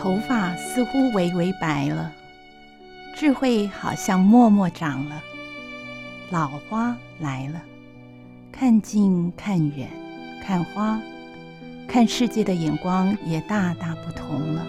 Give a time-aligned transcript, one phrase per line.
[0.00, 2.10] 头发似乎微微白了，
[3.14, 5.22] 智慧好像默默长了。
[6.30, 7.60] 老花来了，
[8.50, 9.90] 看近看远，
[10.42, 10.98] 看花，
[11.86, 14.66] 看世界的眼光也大大不同了。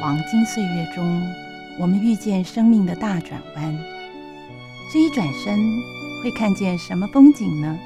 [0.00, 1.28] 黄金岁月中，
[1.80, 3.76] 我们遇见生命的大转弯。
[4.92, 5.58] 这一转身，
[6.22, 7.76] 会看见什么风景呢？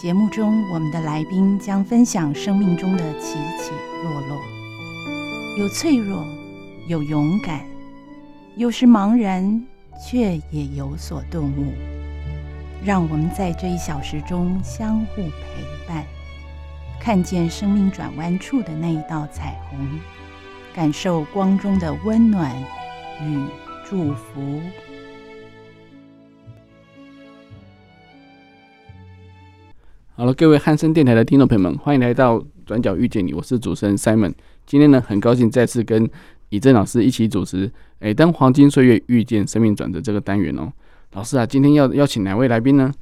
[0.00, 3.70] 节目中，我们的来宾将分享生命中的起起
[4.02, 4.40] 落落，
[5.58, 6.24] 有脆弱，
[6.88, 7.60] 有勇敢，
[8.56, 9.62] 有时茫然，
[10.02, 11.74] 却也有所顿悟。
[12.82, 16.02] 让我们在这一小时中相互陪伴，
[16.98, 20.00] 看见生命转弯处的那一道彩虹，
[20.74, 22.56] 感受光中的温暖
[23.20, 23.38] 与
[23.84, 24.62] 祝福。
[30.20, 34.30] 好了，各位汉森电台的听众朋友们，欢迎来到《转角遇见你》，我是主持人 Simon。
[34.66, 36.06] 今天呢，很高兴再次跟
[36.50, 37.66] 以正老师一起主持
[38.00, 40.70] 《哎，当黄金岁月遇见生命转折》这个单元哦。
[41.14, 42.92] 老师啊，今天要邀请哪位来宾呢？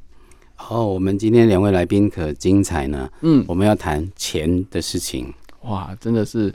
[0.68, 3.10] 哦，我们今天两位来宾可精彩呢。
[3.22, 5.34] 嗯，我们要谈钱的事情。
[5.62, 6.54] 哇，真的是，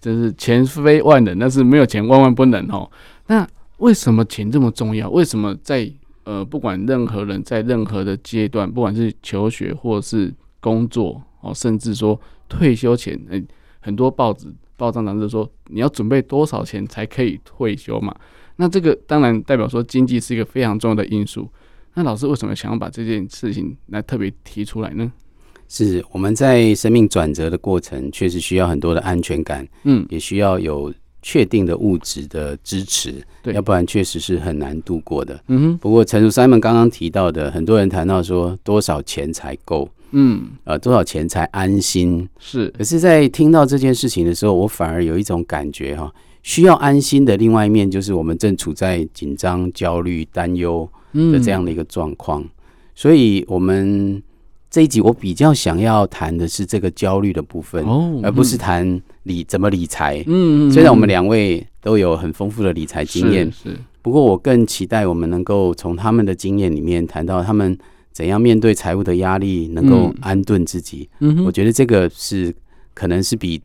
[0.00, 2.90] 真是钱非万能，但是没有钱万万不能哦。
[3.28, 5.08] 那为什么钱这么重要？
[5.08, 5.88] 为什么在
[6.24, 13.44] 呃，不管任何人在任何的阶段，不管是求学或是工作哦，甚至说退休前，欸、
[13.80, 18.14] 很多报纸报章杂志说你要准备多少钱才可以退休嘛？
[18.56, 21.48] 那这个当然代表说经济是一个非常重要的因素。
[21.94, 25.12] 那老师为什么想要把这件事情来特别提出来呢？
[25.68, 30.92] 是我们在生命转折的过程，确实需要很多的安全感，嗯，也需要有。
[31.22, 35.40] 确定的物质的支持，对，要不然确实是很难度过的。
[35.46, 35.78] 嗯哼。
[35.78, 42.28] 不过，陈如 Simon 刚刚提到的，很多人谈到说多少钱才够，嗯，呃，多少钱才安心？
[42.38, 42.68] 是。
[42.76, 46.12] 可是，在听到这件事情的时候，我反而有一种感觉哈，
[46.42, 52.50] 需要安心的另外一面，就是我们正处在紧张、焦虑、担忧的这样的一个状况，嗯。
[52.94, 54.22] 所以，我们。
[54.74, 60.22] 这一集我比较想要谈的是这个焦虑的部分，哦，而不是谈理怎么理财。
[60.26, 67.76] 嗯，虽然我们两位都有很丰富的理财经验，是，不过我更期待我们能够从他们的经验里面谈到他们
[68.12, 71.08] 怎样面对财务的压力，能够安顿自己。
[71.20, 72.54] 嗯，我觉得这个是
[72.94, 73.60] 可能是比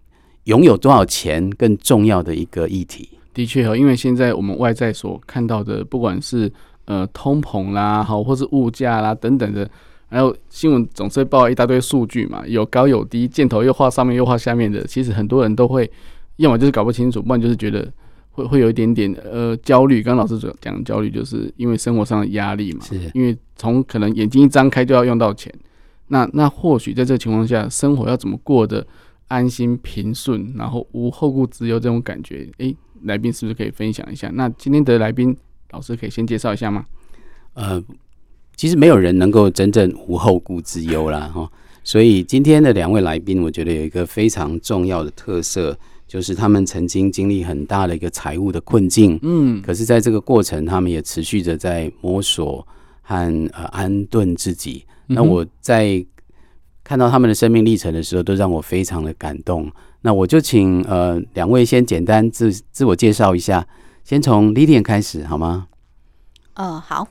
[0.45, 3.09] 拥有多少钱更重要的一个议题。
[3.33, 6.51] 的确哦，因为现在我们外在所看到的，不管是
[6.85, 9.69] 呃通膨啦，好，或是物价啦等等的。
[10.09, 14.81] 还有新闻总是报一大堆数据嘛，有高有低，箭头又画上面又画下面的。
[14.85, 15.89] 其实很多人都会，
[16.37, 17.91] 要么就是搞不清楚，不然就是觉得
[18.31, 20.01] 会会有一点点呃焦虑。
[20.01, 22.85] 刚刚老师所讲的焦虑，就是因为生活上的压力嘛。
[22.85, 22.97] 是。
[23.13, 25.53] 因为从可能眼睛一张开就要用到钱，
[26.07, 28.87] 那那或许在这个情况下，生活要怎么过得
[29.27, 32.73] 安心平顺，然后无后顾之忧这种感觉，诶，
[33.03, 34.31] 来宾是不是可以分享一下？
[34.33, 35.35] 那今天的来宾
[35.71, 36.85] 老师可以先介绍一下吗？
[37.55, 37.83] 呃。
[38.57, 41.49] 其实没有人能够真正无后顾之忧啦，哈。
[41.83, 52.67] 所以今天的两位来宾，我觉得有一个非常重要的特色，就是他们曾经经历很大的一个财务的困境，嗯，可是在这个过程，他们也持续着在摸索
[53.03, 54.83] 和呃安顿自己。
[55.05, 56.05] 那我在
[56.83, 59.71] 看到他们的生命历程的时候，都让我非常的感动。
[60.01, 63.65] 那我就请呃两位先简单自自我介绍一下，
[64.03, 65.67] 先从 Lilian 开始好吗？
[66.55, 67.07] 呃，好。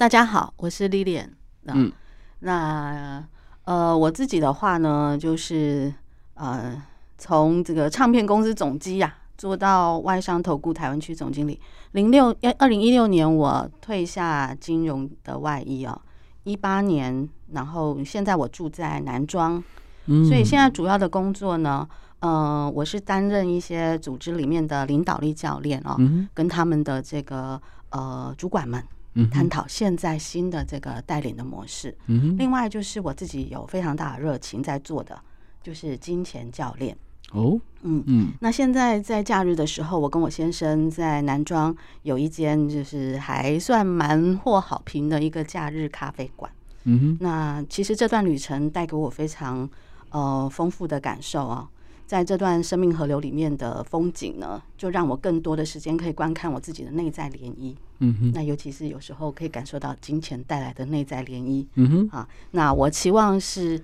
[0.00, 1.28] 大家好，我是 Lilian。
[1.66, 1.92] 嗯，
[2.38, 3.22] 那
[3.64, 5.92] 呃，我自己的话呢，就是
[6.32, 6.82] 呃，
[7.18, 11.60] 从这个唱片公司总机呀、啊，做到外商投顾台湾区总经理。
[11.92, 16.00] 零六二零一六年，我退下金融的外衣哦。
[16.44, 19.62] 一八年，然后现在我住在南庄，
[20.06, 21.86] 嗯，所以现在主要的工作呢，
[22.20, 27.60] 呃，我是担任一些组织里面的领导力教练哦，嗯，跟他们的这个
[27.90, 28.82] 呃主管们。
[29.28, 31.96] 探讨现在新的这个带领的模式。
[32.06, 35.20] 嗯，另外就是我自己有非常大的热情在做的，
[35.62, 36.96] 就是金钱教练。
[37.32, 38.32] 哦，嗯嗯。
[38.40, 46.50] 那现在在假日的时候，我跟我先生在南庄有一间就是还算蛮获好评的一个假日咖啡馆。
[46.84, 47.18] 嗯哼。
[47.20, 49.68] 那其实这段旅程带给我非常
[50.10, 51.68] 呃丰富的感受啊。
[52.10, 57.72] 在这段生命河流里面的风景呢，就让我更多的时间可以观看我自己的内在涟漪。
[58.00, 61.64] 嗯哼，那尤其是有时候可以感受到金钱带来的内在涟漪。
[61.76, 63.80] 嗯哼，啊，那我期望是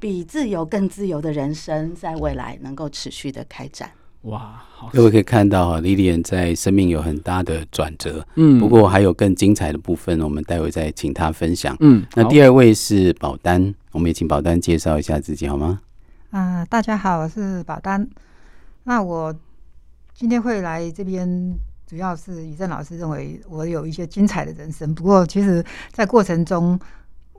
[0.00, 3.88] 比自由更自由的人生，在未来能够持续的开展。
[4.22, 4.60] 哇，
[4.92, 8.26] 各位可以看到哈，Lilian 在生命有很大的转折。
[8.34, 11.76] 嗯，不过还有更精彩的部分，我们待会再请他分享。
[11.78, 15.78] 嗯，那第二位是保丹，我们也请保丹介绍一下自己好吗？
[16.34, 18.04] 啊、呃，大家好，我是宝丹。
[18.82, 19.32] 那我
[20.12, 24.92] 今天会来这边，主要是宇正老师认为我有一些精彩的人生。
[24.96, 26.76] 不过，其实，在过程中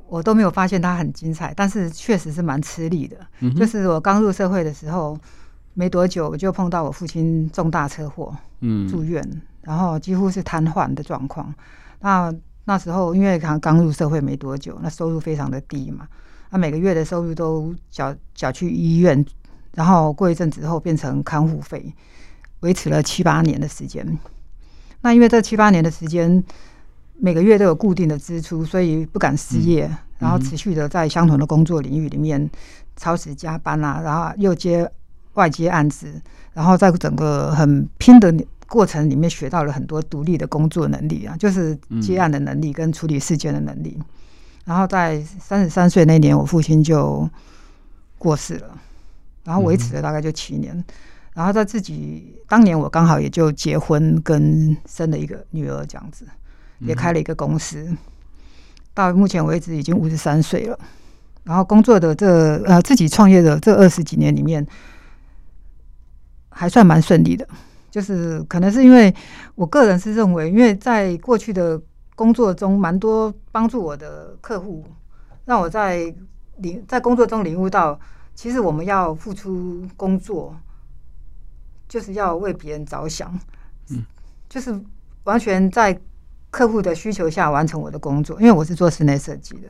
[0.07, 3.17] 我都没有发现它很精彩，但是确实是蛮吃力的。
[3.41, 5.19] 嗯、就是我刚入社会的时候，
[5.73, 9.21] 没多久我就碰到我父亲重大车祸，嗯，住院，
[9.63, 11.53] 然后几乎是瘫痪的状况。
[11.99, 12.33] 那
[12.63, 16.07] 那时候因为刚刚入社会没多久，那收入非常的低嘛，
[16.49, 19.25] 那每个月的收入都缴缴去医院。
[19.73, 21.93] 然后过一阵子之后变成看护费，
[22.61, 24.17] 维持了七八年的时间。
[25.01, 26.41] 那因为这七八年的时间，
[27.17, 29.85] 每个月都有固定的支出，所以不敢失业。
[29.85, 32.49] 嗯、然后持续的在相同的工作领域里面
[32.95, 34.89] 超时加班啊，然后又接
[35.33, 36.21] 外接案子，
[36.53, 38.33] 然后在整个很拼的
[38.67, 43.97] 过程里面学到了很多独立的工作能力啊，就是接案的能力跟处理事件的能力。
[43.99, 44.05] 嗯、
[44.65, 47.29] 然后在三十三岁那年，我父亲就
[48.17, 48.77] 过世了。
[49.43, 50.83] 然后维持了大概就七年，
[51.35, 56.25] 然后在自己当年我刚好也就结婚跟生了一个女儿这样子，
[56.79, 57.95] 也开了一个公司，
[58.95, 60.79] 到目前为止已经五十三岁了。
[61.43, 64.65] 然后工作的这呃自己创业的这二十几年里面，
[66.49, 67.47] 还算蛮顺利的。
[67.91, 69.13] 就是可能是因为
[69.53, 71.79] 我个人是认为，因为在过去的
[72.15, 74.83] 工作中蛮多帮助我的客户，
[75.45, 76.13] 让我在
[76.57, 77.99] 领在工作中领悟到。
[78.33, 80.53] 其实我们要付出工作，
[81.87, 83.33] 就是要为别人着想，
[83.89, 84.03] 嗯，
[84.49, 84.77] 就是
[85.23, 85.97] 完全在
[86.51, 88.37] 客户的需求下完成我的工作。
[88.41, 89.69] 因为我是做室内设计的，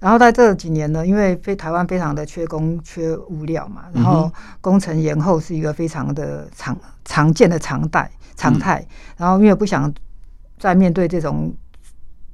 [0.00, 4.28] 然后在这几年呢，因为非台湾非常的缺工、缺物料嘛，然后
[4.60, 8.84] 工程延后是一个非常的常常见的常态常态。
[9.16, 9.94] 然后因为不想
[10.58, 11.54] 再面对这种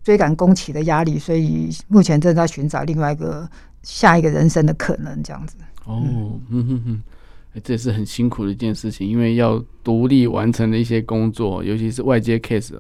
[0.09, 3.47] 追赶工期的压力，所以目前正在寻找另外一个。
[3.83, 5.57] 下一个人生的可能，这样子
[5.87, 6.03] 哦，
[6.51, 7.03] 嗯哼哼，
[7.63, 12.75] 这也是很辛苦的一件事情，因为要独立完成的一些工作，尤其是外接 case，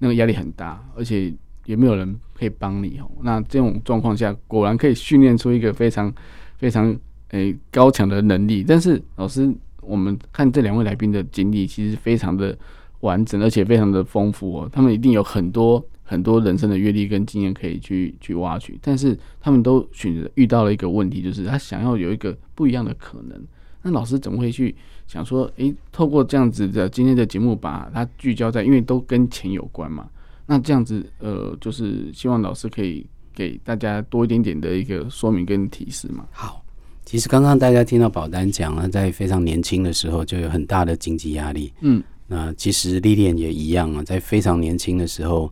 [0.00, 1.32] 那个压力很大，而且
[1.66, 3.08] 也没有人可以帮你哦。
[3.22, 6.12] 那这种状况下，果然可以训练出一个非常
[6.58, 6.90] 非常
[7.28, 8.64] 诶、欸、高强的能力。
[8.66, 9.50] 但是老师，
[9.80, 12.58] 我们看这两位来宾的经历，其实非常的
[13.00, 14.68] 完整，而且非常的丰富哦。
[14.70, 15.82] 他们一定有很多。
[16.10, 23.40] 很多人生的阅历跟经验可以去去挖取，但是他们都选择遇到了一个问题，就是他想要有一个不一样的可能。
[23.80, 24.74] 那老师怎么会去
[25.06, 30.08] 想说，诶、欸，透过这样子的今天的节目，把它聚焦在，因为都跟钱有关嘛。
[30.46, 36.26] 那这样子，呃，就是希望老师可以给大家多一点点的一个说明跟提示嘛。
[36.32, 36.60] 好，
[37.04, 41.72] 其实刚刚大家听到保单讲了，在非常年轻的时候就有很大的经济压力。
[41.82, 45.48] 嗯，那其实历练也一样啊，在非常年轻的时候。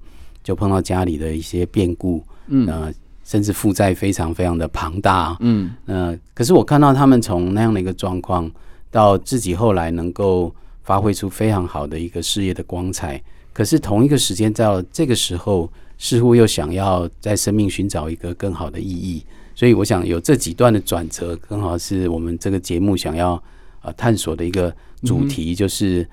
[0.49, 2.91] 就碰到家里的一些变故，嗯，呃，
[3.23, 8.51] 甚至负债非常非常的庞大，嗯，呃，可是我看到他们从那样的一个状况，
[8.91, 10.51] 到自己后来能够
[10.85, 13.23] 发挥出非常好的一个事业的光彩，
[13.53, 19.23] 可是同一个时间到这个时候，似乎又想要在生命寻找一个更好的意义，
[19.55, 23.39] 所以我想有这几段的转折，刚好是我们这个节目想要
[23.83, 26.09] 呃探索的一个主题，就是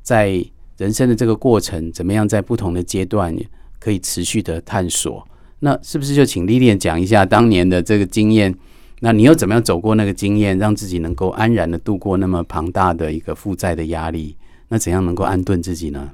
[0.00, 0.40] 在
[0.78, 3.36] 人生的这个过程，怎么样在不同的阶段。
[3.80, 5.26] 可以持续的探索，
[5.60, 8.54] 那是不是就请 Lilian 讲一下当年的这个经验？
[9.00, 14.36] 那你又怎么样走过那个经验，让自己能够安然的度过那么庞大的一个负债的压力？
[14.68, 16.10] 那怎样能够安顿自己呢？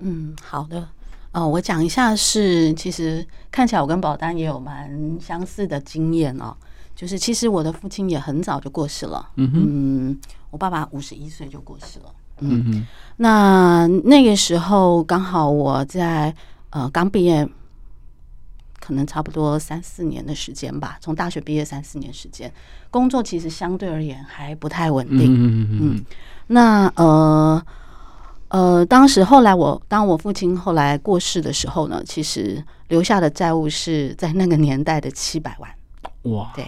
[0.00, 0.88] 嗯，好的，
[1.32, 6.56] 哦，我讲一下是，其实看起来我跟保丹也有蛮相似的经验哦，
[6.94, 10.18] 就是其实我的父亲也很早就过世了，嗯
[10.50, 12.06] 我爸爸五十一岁就过世了，
[12.40, 12.86] 嗯哼，
[13.18, 16.34] 那那个时候刚好我在。
[16.76, 17.48] 呃，刚毕业，
[18.80, 20.98] 可能差不多三四年的时间吧。
[21.00, 22.52] 从大学毕业三四年时间，
[22.90, 25.32] 工作其实相对而言还不太稳定。
[25.32, 26.04] 嗯嗯嗯。
[26.48, 27.66] 那呃
[28.48, 35.70] 呃，当时后来我当我父亲后来过世的时候呢，其实留下的债务是在那个年代的七百万。
[36.24, 36.52] 哇！
[36.54, 36.66] 对，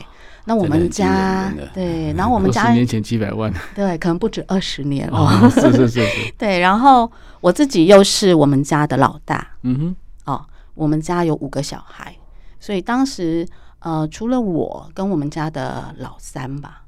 [0.49, 5.49] 那我们家对，然后我们家十年前七百万， 对，可能不止二十年哦。
[5.55, 6.33] 是是是是。
[6.37, 7.09] 对，然后。
[7.41, 12.13] 我自己又是我们家的老大，嗯哼，哦，我们家有五个小孩，
[12.59, 13.47] 所以当时
[13.79, 16.83] 呃，除了我跟我们家的老三吧，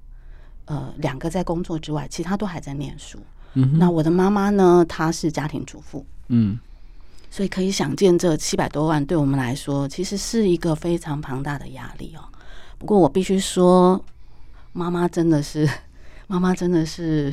[0.65, 3.17] 呃，两个在工作之外，其他都还在念书。
[3.55, 6.59] 嗯哼，那我的妈妈呢，她是家庭主妇，嗯，
[7.31, 12.27] 所以可以想见，这七百多万对我们来说，其实是一个非常庞大的压力哦。
[12.81, 14.03] 不过我必须说，
[14.73, 15.69] 妈妈真的是，
[16.27, 17.33] 妈妈真的是。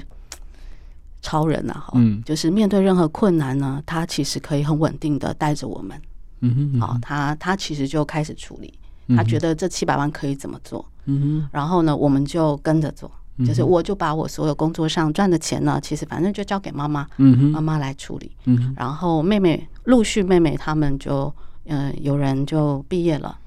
[1.20, 6.00] 超人呐，哈，嗯，就是面对任何困难呢，她其实可以很稳定的带着我们，
[6.42, 8.72] 嗯哼，好，她她其实就开始处理，
[9.16, 13.12] 她觉得这七百万可以怎么做，嗯哼，然后呢，我们就跟着做，
[13.46, 21.34] 就是我就把我所有工作上赚的钱呢，其实反正就交给妈妈，嗯哼，妈妈来处理，嗯，然后妹妹陆续妹妹他们就，
[21.66, 23.38] 嗯、呃，有人就毕业了，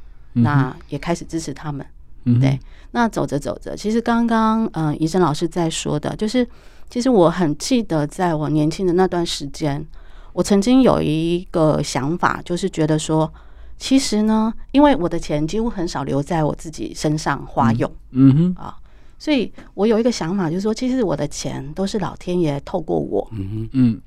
[0.43, 1.85] 那也开始支持他们，
[2.25, 2.59] 嗯，对，
[2.93, 6.47] 那走着走着，其实刚刚嗯，怡珍老师在说的，就是
[6.89, 9.87] 其实我很记得，在我年轻的那段时间。
[10.33, 13.31] 我曾经有一个想法，就是觉得说，
[13.77, 18.63] 其实呢，因为我的钱几乎很少留在我自己身上花用，嗯哼。
[18.63, 18.77] 啊，
[19.19, 24.01] 所以我有一个想法，就是说，其实我的钱都是老天爷透过我，嗯嗯，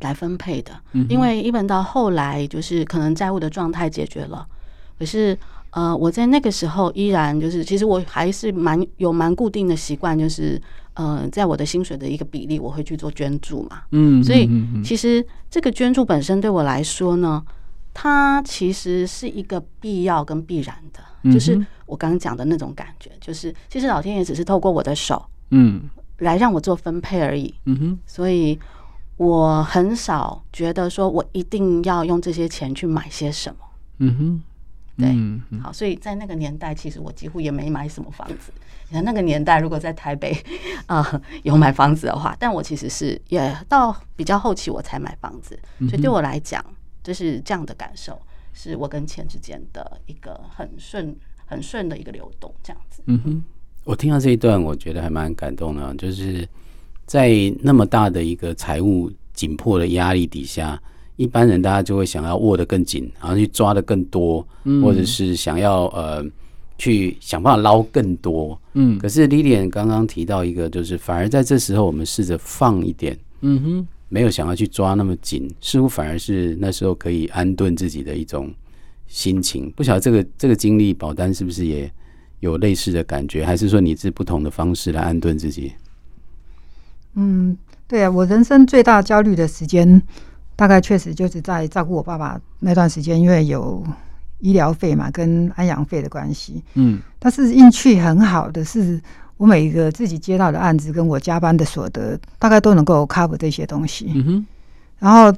[0.00, 0.72] 来分配的。
[1.10, 4.46] 因为一本到后来，就是可能债务的状态解决了，
[4.98, 5.38] 可是
[5.70, 10.60] 呃，我在那个时候依然就是，其实我还是蛮有蛮固定的习惯，就是。
[10.94, 13.84] 嗯、呃，在我的薪水的一个比例，我会去做捐助嘛。
[13.92, 14.50] 嗯，所以
[14.84, 17.42] 其实这个捐助本身对我来说呢，
[17.94, 27.54] 它其实是一个必要跟必然的，就是我刚刚讲的那种感觉，就是其实老天爷只是透过我的手，嗯，来让我做分配而已。
[27.66, 28.58] 嗯哼，所以
[29.16, 33.58] 我很少觉得说我一定要用这些钱去买些什么。
[33.98, 34.42] 嗯哼。
[35.00, 38.52] 对，好，所以在那个年代，其实我几乎也没买什么房子。
[38.88, 40.32] 你看那个年代，如果在台北
[40.86, 46.64] 啊、 呃、有买房子的话，但我其实是也到比较后期我才买房子，所以对我来讲，
[47.02, 48.20] 就是这样的感受，
[48.52, 51.16] 是我跟钱之间的一个很顺、
[51.46, 53.02] 很顺的一个流动，这样子。
[53.06, 53.44] 嗯哼，
[53.84, 56.46] 我听到这一段，我觉得还蛮感动的，就是
[57.06, 57.30] 在
[57.60, 60.80] 那么大的一个财务紧迫的压力底下。
[61.20, 66.24] 一般人大家就会想要握得更紧，然后去抓的更多，嗯、或者是想要呃
[66.78, 68.58] 去想办法捞更多。
[68.72, 78.50] 嗯，可是 Lilian 刚刚提到一个，就是反而在这时候我们试着放一点，嗯哼，没有想要去抓那么紧，似乎反而是那时候可以安顿自己的一种
[79.06, 79.70] 心情。
[79.72, 81.92] 不晓得这个这个经历，保单是不是也
[82.38, 85.72] 有类似的感觉，还是说你是不同的方式来安顿自己？
[87.12, 90.00] 嗯，对啊，我人生最大焦虑的时间。
[90.60, 93.82] 大概确实就是在照顾我爸爸那段时间，因为有
[94.40, 96.62] 医疗费嘛，跟安养费的关系。
[96.74, 99.00] 嗯，但是运气很好的是，
[99.38, 104.12] 我每一个自己接到的案子，跟我加班的所得，大概都能够 cover 这些东西。
[104.14, 104.46] 嗯哼。
[104.98, 105.32] 然后，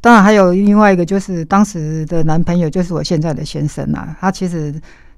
[0.00, 4.72] 当然还有另外一个，就是当时的男朋友，就是我现在的先生啊，他其实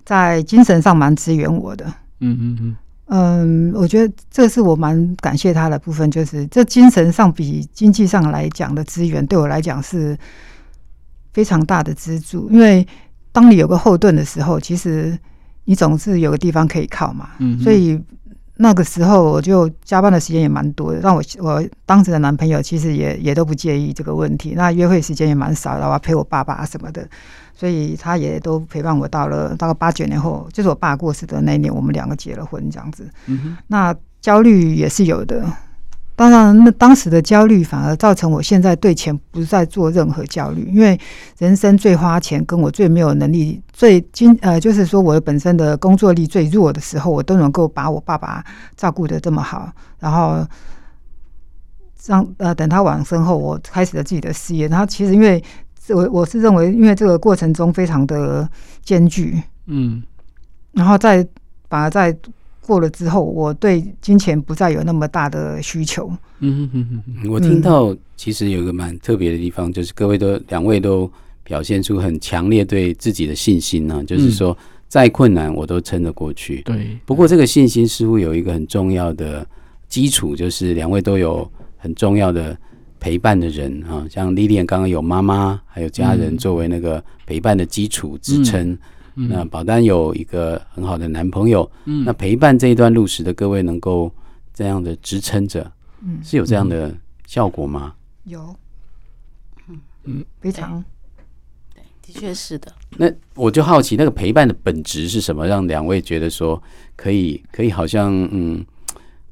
[0.06, 1.84] 在精神上蛮支援我的。
[2.20, 2.76] 嗯嗯嗯。
[3.12, 10.16] 嗯，我觉得这是我蛮感谢他的部分，就是这精神上比经济上来讲的资源，对我来讲是
[11.32, 12.48] 非常大的支柱。
[12.50, 12.86] 因为
[13.32, 15.18] 当你有个后盾的时候，其实
[15.64, 17.30] 你总是有个地方可以靠嘛。
[17.40, 18.00] 嗯，所以
[18.54, 24.52] 那个时候我就加班的时间也蛮多的，让我我当时的男朋友其实也也都不介意这个问题。
[24.54, 27.08] 那约会时间也蛮少的，我要陪我爸爸什么的。
[27.60, 33.06] 所以他也都陪伴我到了大概八九年后，就是我爸过世的那一年，我们两个结了婚这样子。
[33.26, 33.54] 嗯。
[33.66, 35.44] 那焦虑也是有的，
[36.16, 40.98] 当然那当时的焦虑反而造成我现在对钱不再做任何焦虑，因为
[41.36, 48.42] 人生最花钱跟我最没有能力、最经呃，就是说我本身的工作力最弱的时候，我都能够把我爸爸
[48.74, 50.46] 照顾的这么好，然后
[52.06, 54.66] 让呃等他往生后，我开始了自己的事业。
[54.68, 55.44] 然后其实因为。
[55.88, 58.48] 我我是认为，因为这个过程中非常的
[58.82, 60.02] 艰巨，嗯，
[60.72, 61.26] 然后再
[61.68, 62.16] 反而在
[62.64, 66.08] 过了之后，我对金钱不再有那么大的需求。
[66.38, 71.10] 嗯哼哼哼，我听到其实有一个蛮特别的地方，就是各位都两位都
[71.42, 74.56] 表现出很强烈对自己的信心呢，就是说
[74.86, 76.62] 再困难我都撑得过去。
[76.62, 79.44] 对，不过这个信心似乎有一个很重要的
[79.88, 82.56] 基础，就是两位都有很重要的。
[83.00, 88.70] 陪伴的人啊，像 Lilian 刚刚有妈妈，还有家人作为那个陪伴的基础支撑。
[88.72, 88.78] 嗯
[89.16, 94.10] 嗯、那宝丹有一个很好的男朋友，嗯、那陪伴这一段路时的各位能够
[94.54, 96.94] 这样的支撑着，嗯、是有这样的
[97.26, 97.92] 效果吗？
[98.24, 98.54] 有，
[99.68, 100.82] 嗯嗯，非常，
[101.74, 102.72] 对，的确是的。
[102.96, 105.46] 那我就好奇，那个陪伴的本质是什么？
[105.46, 106.62] 让两位觉得说
[106.94, 108.64] 可以，可以好像嗯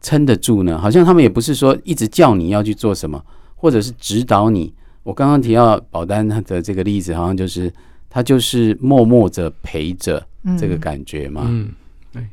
[0.00, 0.76] 撑得住呢？
[0.76, 3.24] 好像他们也不是说一直叫你要去做什么。
[3.58, 4.72] 或者是指导你，
[5.02, 7.70] 我刚刚提到保单的这个例子，好像就是
[8.08, 10.26] 他就是默默着陪着
[10.58, 11.44] 这个感觉嘛。
[11.46, 11.70] 嗯，
[12.12, 12.26] 对，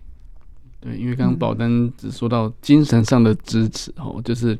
[0.79, 4.57] 对，因为刚刚保单只说到精神上的支持哦，就是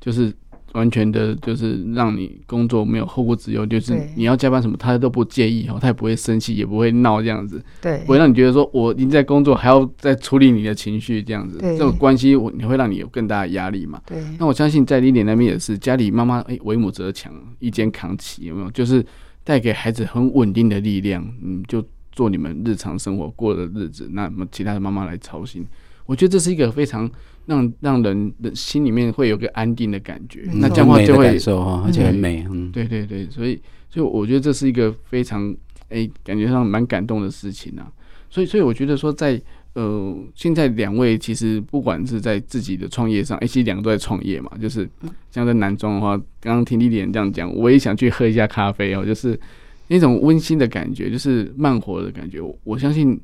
[0.00, 0.34] 就是。
[0.72, 14.00] 完全的，就是让你工作没有后顾之忧，就是你要加班什么，他都不介意哦，他也不会生气，也不会闹这样子，对，不会让你觉得说我已经在工作，还要再处理你的情绪这样子，这种关系我你会让你有更大的压力嘛？
[14.06, 14.22] 对。
[14.38, 18.70] 那我相信在 Lilian 那边也是，家里妈妈哎，为母则强，一肩扛起有没有？
[18.70, 19.04] 就是
[19.44, 21.82] 带给孩子很稳定的力量，嗯，就
[22.12, 25.66] 做你们日常生活过的日子，那么其他的妈妈来操心。
[26.04, 27.10] 我觉得这是一个非常
[27.48, 30.44] 让让人的心里面会有个安定的感觉。
[30.54, 32.46] 那这样的话就会感受哈，而且很美。
[32.48, 35.50] 嗯，对对对，所以所以我觉得这是一个非常
[35.88, 37.90] 哎、欸，感觉上蛮感动的事情啊。
[38.30, 39.40] 所以所以我觉得说在。
[39.74, 44.50] 呃，现在两位其实不管是在自己的创业上，哎、欸，其实两个都在创业嘛。
[44.60, 44.88] 就是
[45.30, 49.38] 像在男装的话，刚刚听莉莉这样讲，我也想去喝一下咖啡哦，就是
[49.86, 52.40] 那种温馨的感觉，就是慢活的感觉。
[52.64, 53.20] 我相信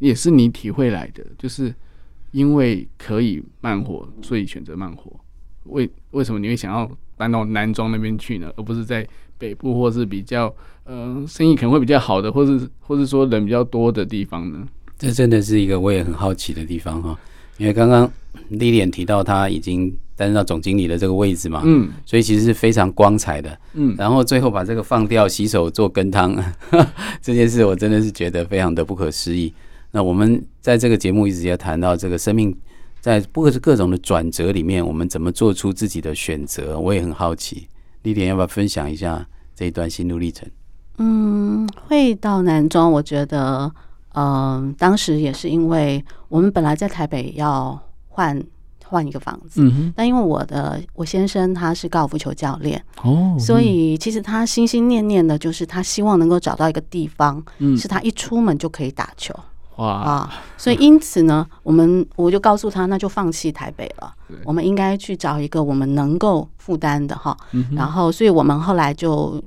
[0.00, 1.72] 也是你体会来的，就是
[2.34, 5.08] 因为可以慢活，所以选择慢活。
[5.66, 8.52] 为为什么你会想要搬到南庄那边去呢？
[8.56, 9.06] 而不是在
[9.38, 14.66] 北部或是比较呃生意可能会比较好的，或是或是说人比较多的地方呢？
[14.98, 17.16] 这真的是一个我也很好奇的地方哈，
[17.56, 18.10] 因为刚刚
[18.50, 26.34] Lilian 提到他已经担任到总经理的这个位置嘛，嗯，所以其实是非常光彩的，嗯，然后最后把这个放掉，洗手做羹汤
[27.22, 29.54] 这件事，我真的是觉得非常的不可思议。
[29.94, 32.52] 那我们在这个节目一直也谈到这个生命
[33.00, 37.68] 在不管是各种的转折里面，我们怎么做出自己的选择，我也很好奇
[38.02, 39.24] ，Lilian 要不要分享一下
[39.54, 40.48] 这一段心路历程？
[40.98, 43.72] 嗯，会到南庄，我觉得。
[44.16, 48.40] 嗯，当时也是因为我们本来在台北要换
[48.84, 49.60] 换一个房子，
[49.96, 59.34] 但因为我的我先生他是高尔夫球教练哦，所以其实他心心念念的就是他希望能够找到一个地方，嗯，是他一出门就可以打球
[59.76, 59.86] 哇。
[59.86, 64.12] 啊，所以因此呢，我们我就告诉他，那就放弃台北了，
[64.44, 67.36] 我们应该去找一个我们能够负担的哈，
[67.76, 69.42] 然后，所以我们后来就。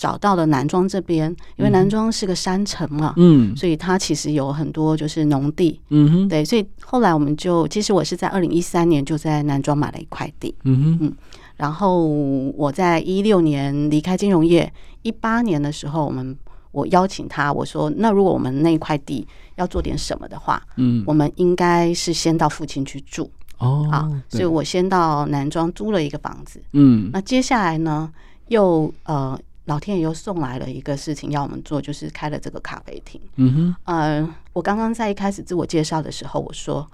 [0.00, 11.12] 找到了南庄这边，因为南庄是个山城嘛，嗯，所以它其实有很多就是农地，嗯哼，对，所以后来我们就，其实我是在二零一三年就在南庄买了一块地，嗯哼，嗯，
[11.56, 16.38] 然后我在一六年离开金融业，一八年的时候，我们
[16.70, 28.12] 我邀请他，我说，那如果我们那块地要做点什么的话，嗯，我们应该是先到附近去住，哦，好，所以我先到南庄租了一个房子，嗯，那接下来呢，
[28.48, 29.38] 又呃。
[29.68, 33.20] 老天爷又送来了一个事情要我们做，就是开了这个咖啡厅。
[33.36, 36.90] 嗯哼，呃，我刚刚在一开始自我介绍的时候，我说，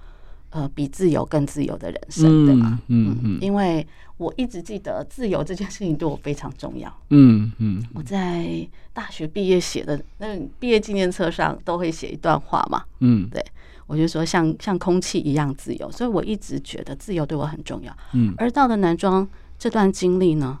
[0.51, 2.79] 呃，比自由更自由的人生，对吗？
[2.87, 3.85] 嗯嗯，因为
[4.17, 6.91] 我一直记得自由这件事情对我非常重要。
[7.09, 12.83] 嗯嗯，我在大学毕业写的那毕业纪念册上都会写一段话嘛。
[12.99, 13.43] 嗯，对，
[13.85, 17.93] 我就说像像空气一样自由，所以我一直觉得自由对我很重要。
[18.13, 19.27] 嗯，而到了男装
[19.59, 20.57] 这段经历呢，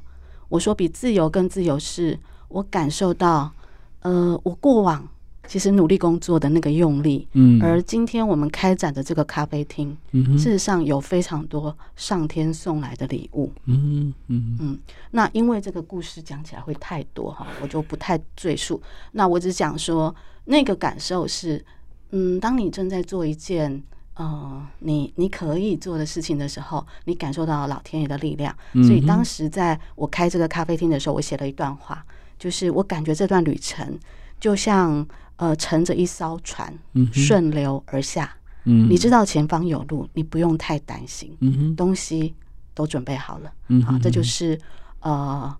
[0.49, 2.19] 我说比自由更自由，是
[2.49, 3.53] 我感受到，
[4.01, 5.07] 呃，我过往
[5.47, 14.79] 其实努力工作的那个用力，嗯，而今天我们开展的这个咖啡厅，嗯，事实上有非常多上天送来的礼物，嗯嗯嗯。
[15.11, 18.81] 那因为这个故事讲起来会太多哈，我就不太赘述。
[19.11, 20.13] 那我只讲说
[20.45, 21.63] 那个感受是，
[22.11, 23.83] 嗯，当你正在做一件。
[24.17, 28.55] 呃，你你可以做的事情的时候，你感受到老天爷的力量。
[28.71, 32.01] 所以当时在我开这个咖啡厅的时候，我写了一段话，
[32.39, 33.99] 就是我感觉这段旅程
[34.39, 35.05] 就像
[35.37, 36.73] 呃乘着一艘船
[37.11, 38.35] 顺流而下。
[38.63, 41.37] 你知道前方有路，你不用太担心，
[41.75, 42.33] 东西
[42.73, 43.51] 都准备好了。
[43.83, 44.59] 好，这就是
[45.01, 45.55] 呃。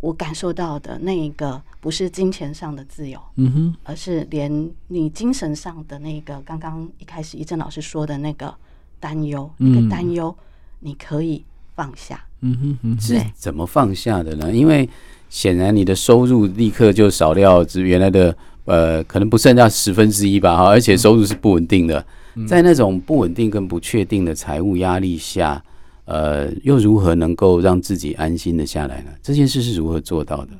[0.00, 8.54] 我感受到的那一个不是金钱上的自由，嗯哼，而是连你精神上的那个，刚刚一开始一正老师说的那个
[9.00, 10.36] 担忧，那个担忧
[10.80, 11.42] 你可以
[11.74, 14.52] 放下，嗯哼哼，是怎么放下的呢？
[14.52, 14.88] 因为
[15.30, 22.04] 显然你的收入立刻就少掉，只原来的呃，可能不剩下十分之一吧，哈，而且收入是不稳定的，
[22.46, 25.62] 在那种不稳定跟不确定的财务压力下。
[26.04, 29.10] 呃，又如何能够让自己安心的下来呢？
[29.20, 30.52] 这件事是如何做到的？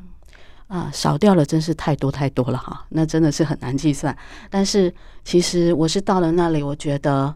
[0.67, 4.17] 啊，少掉了真是太多太多了哈，那真的是很难计算。
[4.51, 4.93] 但是
[5.25, 7.33] 其实我是到了那里，我觉得，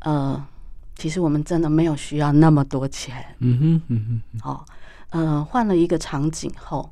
[0.00, 0.44] 呃，
[0.94, 3.24] 其实我们真的没有需要那么多钱。
[3.38, 4.66] 嗯哼，嗯哼，好，
[5.08, 6.90] 呃，换了一个场景后，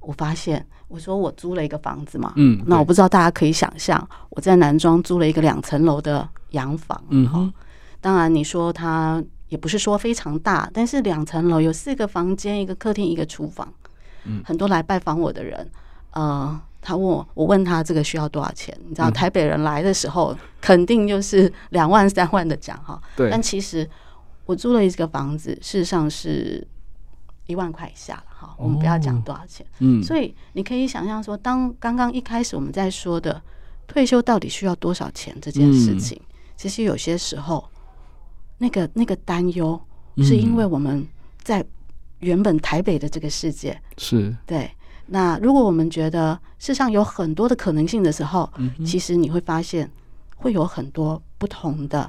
[0.00, 7.52] 我发现，我说我租了一个房子嘛，嗯，那我不知道大家可以想象，我在南庄租了一个两层楼的洋房，嗯哼，
[8.00, 9.22] 当然你说它。
[9.48, 13.70] 也不是说非常大，但是两层楼有四个房间，一个客厅，一个厨房。
[14.24, 15.70] 嗯，很多来拜访我的人，
[16.12, 18.74] 呃，他问我，我问他这个需要多少钱？
[18.88, 22.98] 你知道，台北人来的时候，肯定就是两万三万的讲哈。
[23.14, 23.28] 对。
[23.30, 23.86] 但其实
[24.46, 26.66] 我租了一个房子，事实上是
[27.52, 28.54] 一万块以下了哈。
[28.58, 29.64] 我们不要讲多少钱。
[29.78, 30.02] 嗯。
[30.02, 33.40] 所以你可以想象说，当刚刚一开始我们在说的
[33.86, 36.20] 退休到底需要多少钱这件事情，
[36.56, 37.64] 其实有些时候。
[38.58, 39.80] 那个那个担忧，
[40.18, 41.04] 是因为我们
[41.42, 41.64] 在
[42.20, 44.70] 原本台北的这个世界，是对
[45.06, 49.90] 那如果我们觉得世上有很多的可能性的时候，嗯、其实你会发现
[50.36, 52.08] 会有很多不同的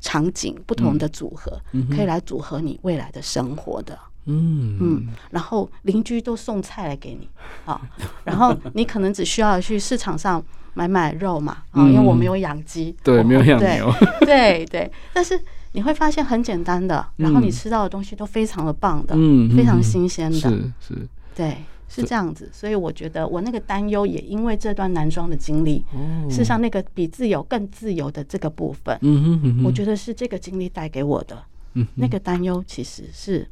[0.00, 3.96] 场景、不同的组合，嗯、可以来组合你未来的生活的。
[4.26, 4.78] 嗯。
[4.80, 7.28] 嗯，然后邻居都送菜来给你
[7.64, 7.80] 啊，
[8.24, 10.42] 然后你可能只需要去市场上
[10.74, 13.92] 买买肉嘛啊，因为我没有养鸡，对，没有养牛，
[14.24, 15.40] 对对，但是
[15.72, 21.56] 你会发现很简单的，然后你吃到的东西都非常的棒的，嗯，非常新鲜的，是是，对，
[21.88, 25.84] 是这样子，所以我觉得我那个担忧也因为这段男装的经历，
[26.28, 31.42] 事实上那个比自由更自由的这个部分，嗯嗯，我觉得是这个经历带给我的，
[31.74, 33.46] 嗯，那个担忧其实是。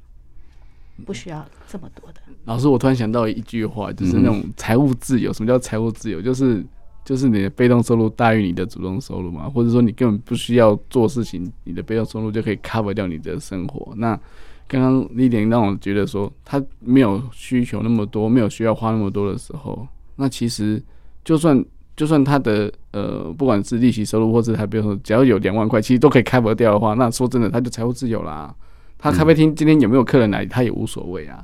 [1.05, 2.21] 不需要这么多的。
[2.45, 5.33] 老师，我突然想到一句话，就是那种财务自由。
[5.33, 6.21] 什么叫财务自由？
[6.23, 6.65] 就是
[7.05, 13.93] 就是你的被动收入大于你的主动收入嘛，或者说你根本不需要做事情，你的被动收入就可以 cover 掉你的生活。
[13.97, 14.19] 那
[14.67, 19.87] 刚刚那点让我觉得说，他没有需求那么多，没有需要花那么多的时候，
[20.17, 20.83] 那其实
[21.25, 21.63] 就算
[21.97, 28.55] 就算他的呃，不管是利息收入，或者他比如说只要有两万块，其实都可以 cover 掉的话，那说真的，他就财务自由啦。
[29.01, 31.43] 他咖啡厅今天有没有客人来，他也无所谓啊，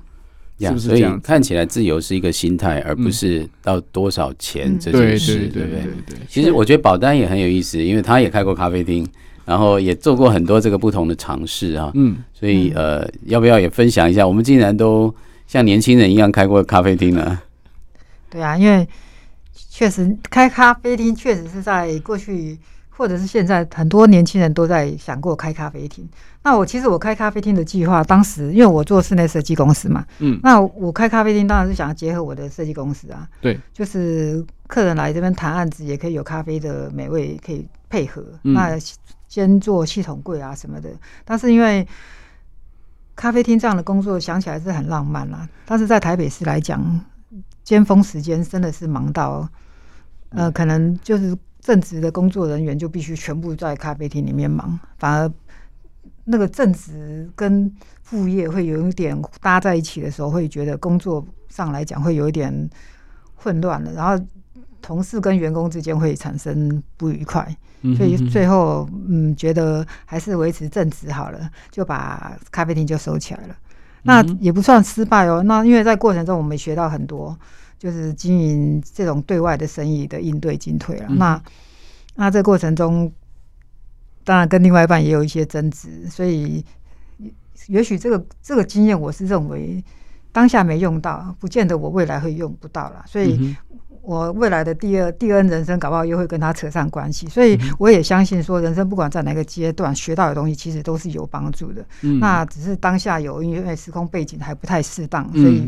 [0.60, 1.12] 是不是这样？
[1.12, 6.18] 所以看起来自由是一个心态，而不是到多少钱这件事，对不对？
[6.28, 9.06] 其实我觉得保单也很有意思，因为他也开过咖啡厅，
[9.44, 11.90] 然后也做过很多这个不同的尝试啊。
[11.94, 14.26] 嗯，所以呃，要不要也分享一下？
[14.26, 15.14] 我们竟然都
[15.46, 17.38] 像年轻人一样开过咖啡厅呢？
[18.28, 18.86] 对啊，因为
[19.70, 22.58] 确实开咖啡厅确实是在过去。
[22.96, 26.09] 或者是现在很多年轻人都在想过开咖啡厅。
[26.42, 38.24] 那我其实我开咖啡厅的计划，当时因为我做室内设计公司嘛，嗯，那我开咖啡厅当然是想要结合我的设计公司啊，对，就是客人来这边谈案子，也可以有咖啡的美味可以配合。
[38.44, 38.78] 嗯、那
[39.28, 40.88] 兼做系统柜啊什么的，
[41.24, 41.87] 但是因为
[43.14, 47.00] 咖啡厅这样的工作想起来是很浪漫啦，但是在台北市来讲，
[47.64, 49.46] 尖峰时间真的是忙到，
[50.30, 51.37] 呃，可能就是。
[51.66, 55.33] 正职的工作人员就必须全部在咖啡厅里面忙，反而
[56.22, 57.68] 那个正职跟
[58.05, 62.70] 副业会有一点搭在一起的时候，会觉得工作上来讲会有一点
[63.35, 64.24] 混乱了，然后
[64.81, 67.44] 同事跟员工之间会产生不愉快，
[67.96, 73.57] 所以最后嗯觉得还是维持正职好了，就把咖啡厅就收起来了。
[74.05, 77.37] 那也不算失败哦，那因为在过程中我们也学到很多。
[77.78, 81.08] 就是经营这种对外的生意的应对进退了。
[81.10, 81.42] 那
[82.14, 83.12] 那这过程中，
[84.24, 86.64] 当然跟另外一半也有一些争执，所以
[87.68, 89.84] 也许这个这个经验，我是认为
[90.37, 93.05] 当下没用到，不见得我未来会用不到了。
[93.07, 93.57] 所以。
[94.09, 101.85] 我未来的第二第二人生，搞不好又会跟他扯上关系，所以我也相信说，人生不管在哪个阶段学到的东西，其实都是有帮助的。
[102.03, 105.61] 嗯，那只是当下有因为时空背景还不太适当，所以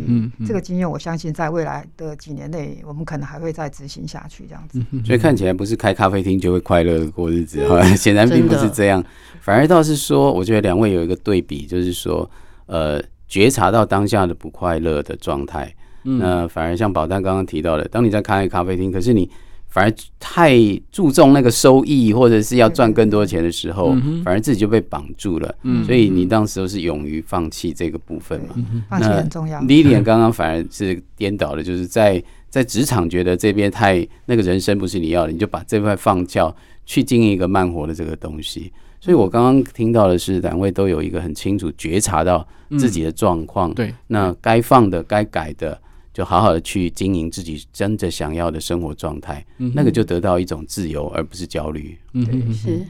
[0.47, 4.81] 这个经验，我相信在未来的几年内，我们可能还会再执行下去，这样子。
[5.05, 7.59] 所以看起来不是开咖啡厅就会快乐的过日子，
[7.99, 9.05] 显然并不是这样，
[9.41, 12.31] 反而倒是说，我觉得两位有一个对比，就是说，
[12.67, 15.73] 呃，觉察到当下的不快乐的状态。
[16.03, 19.29] 那反而像宝丹刚刚提到的，当你在开咖啡厅，可是你
[19.67, 20.57] 反而太
[20.91, 25.55] 注重那个收益，或者是要赚更多钱的时候，反而自己就被绑住了。
[25.85, 28.55] 所以你当时都是勇于放弃这个部分嘛？
[28.89, 29.61] 放弃很重要。
[29.61, 36.55] Lilian 刚刚反而是颠倒的，就是在在职场觉得这边太那个人生不是你要的，你就把这块放掉，
[36.87, 38.73] 去经营一个慢活的这个东西。
[39.01, 42.47] 所以我刚刚听到的是，两位都有一个很清楚觉察到
[42.79, 43.73] 自己的状况。
[43.75, 45.81] 对，那该放的、该改的。
[46.11, 51.97] 就好好的去经营自己真正想要的生活状态，嗯、那个就得到一种自由，而不是焦虑。
[52.13, 52.85] 嗯，是。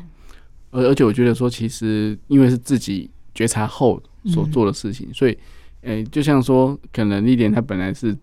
[0.71, 5.33] 而而且我觉得说，其实因为是自己觉察后所做的事情，嗯、所以，
[5.83, 8.17] 诶、欸，就像说，可能一点他本来是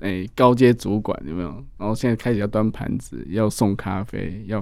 [0.00, 1.48] 诶、欸、高阶主管有没有？
[1.78, 4.60] 然后现在开始要端盘子，要送咖啡，要。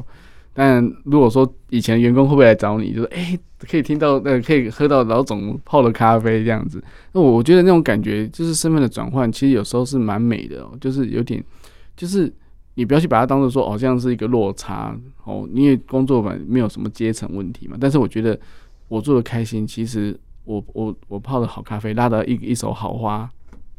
[0.52, 6.82] 但如果说以前员工会不会来找你，就是哎、可以听到呃，可以喝到老总泡的咖啡这样子，
[7.12, 11.42] 那我觉得那种感觉就是身份的转换，其实有时候是蛮美的哦，就是有点，
[11.96, 12.30] 就是
[12.74, 17.76] 你不要去把它当做说好像是一个落差哦，因为工作本没有什么阶层问题嘛。
[17.80, 18.38] 但是我觉得
[18.88, 23.30] 我做的开心，其实我我我泡的好咖啡，拉的一一手好花，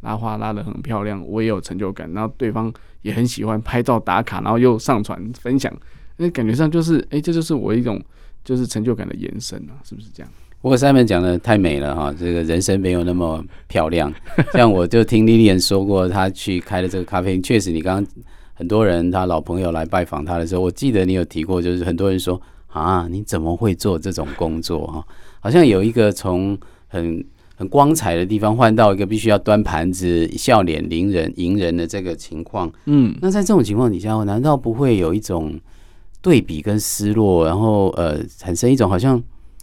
[0.01, 5.71] 拉花拉的很漂亮，我也有成就感，然后对方也很喜欢拍照打卡，然后又上传分享。
[6.21, 7.99] 那感觉上就是，哎、欸，这就是我一种
[8.45, 10.31] 就是成就感的延伸啊，是不是这样？
[10.62, 14.13] 不过 Simon 讲的太美了哈，这个人生没有那么漂亮。
[14.53, 18.13] 像我就听 Lilian 说过，她去开的这个咖啡厅，确实，你刚刚
[18.53, 25.03] 很多人他老朋友来拜访他的时候，我记得你有提过，就是很多人说啊，你怎么会做这种工作哈？
[25.39, 26.57] 好像有一个从
[26.88, 27.25] 很。
[27.57, 32.67] 很光彩的地方，换到一个必须要端盘子、笑脸迎人、迎人的这个情况。
[32.86, 35.60] 嗯，那在这种情况底下，难道不会有一种
[36.21, 39.21] 对比跟失落，然后呃，产生一种好像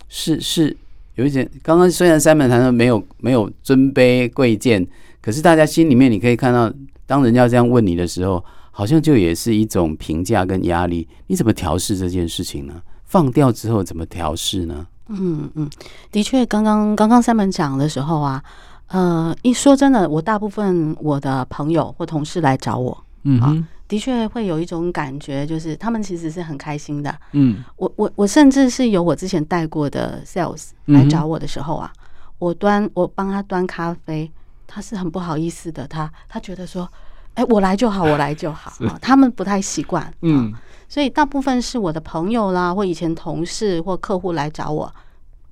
[0.09, 0.77] 是是
[1.15, 1.49] 有一点。
[1.63, 4.87] 刚刚虽然三本谈的没有没有尊卑贵贱，
[5.21, 6.73] 可是大家心里面你可以看到，
[7.07, 11.07] 当人家这样问你的时候，好像就也是一种评价跟压力。
[11.29, 12.75] 你怎么调试这件事情呢？
[13.05, 14.87] 放掉之后怎么调试呢？
[15.09, 15.71] 嗯嗯，
[16.13, 18.43] 的确，刚刚刚刚三本讲的时候啊，
[18.89, 27.13] 呃，一说真的，我大部分我的朋友或同事来找我，嗯的确会有一种感觉，就是他们其实是很开心的。
[27.33, 31.91] 嗯，我我我甚至是有我之前带过的 sales 来找我的时候啊，
[32.39, 34.31] 我端我帮他端咖啡，
[34.67, 36.87] 他是很不好意思的，他他觉得说，
[37.35, 40.53] 哎，我来就好， 我来就好，啊，他们不太习惯，嗯。
[40.91, 44.91] 所以大部分是我的朋友啦，或以前同事或客户来找我，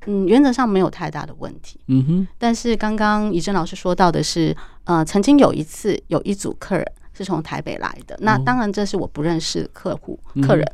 [0.06, 1.78] 嗯，原则上没有太大的问题。
[1.88, 2.28] 嗯哼。
[2.38, 10.66] 但是刚刚怡珍老师说到的是，呃，曾经有一次有一组客人是从台北来的，那当然这是我不认识的客户客人，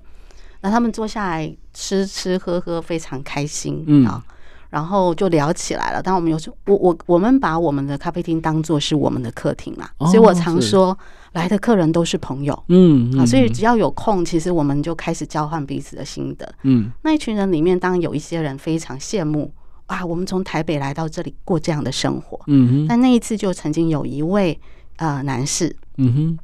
[0.62, 4.06] 那他们坐下来吃吃喝喝非常开心嗯。
[4.06, 4.24] 啊，
[4.70, 6.02] 然后就聊起来了。
[6.02, 10.96] 当我们有时我我我们把我们的咖啡厅当做是我们的客厅嘛，所以我常说。
[11.32, 19.50] 来的客人都是朋友，嗯，啊，所以只要有空，其实我们就开始交换彼此的心得，嗯，那一群人里面，当然有一些人非常羡慕，
[19.86, 24.60] 啊，我们从台北来到这里过这样的生活，嗯哼，但那一次就曾经有一位
[24.96, 26.38] 呃男士，嗯哼，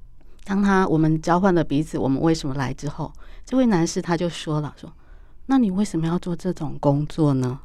[0.45, 3.13] 当他我们交换了彼此，我们为什么来之后，
[3.45, 4.93] 这位男士他就说了，说，
[5.47, 7.61] 那你为什么要做这种工作呢？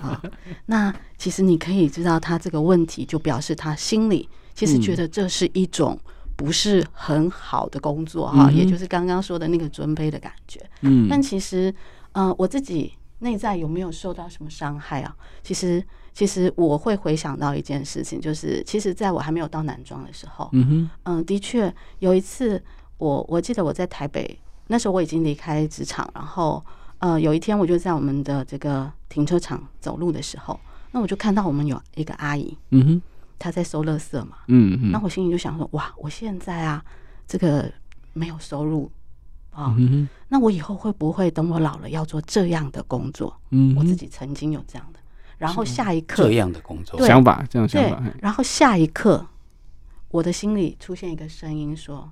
[0.00, 0.22] 啊，
[0.66, 5.98] 那其实你可以知道他这个问题，就表示他心里其实觉得这是一种。
[6.34, 10.58] 不是很好的工作哈，也就是刚刚说的那个尊卑的感觉。
[10.80, 11.72] 嗯，但其实，
[12.12, 15.14] 呃，我自己内在有没有受到什么伤害啊？
[15.42, 22.62] 其实，其实我会回想到一件事情，就是其实在我还没有到南庄的时候，嗯哼，嗯，的确有一次，
[22.98, 26.64] 我我记得我在台北，那时候我已经离开职场，然后，
[26.98, 30.58] 呃，有一天我就在我们的这个停车场走路的时候，
[30.90, 33.02] 那我就看到我们有一个阿姨，嗯哼。
[33.38, 36.80] 她在收垃圾嘛，嗯嗯，那我心里就想说，哇，我现在啊，
[37.26, 37.68] 这个
[38.12, 38.88] 没有收入
[39.50, 43.36] 啊，嗯、那我以后会不会等我老了要做这样的工作？
[43.50, 45.00] 嗯，我自己曾经有这样的，
[45.42, 49.26] 然后下一刻这样的工作对想法，这样想法，然后下一刻，
[50.08, 52.08] 我的心里出现一个声音说，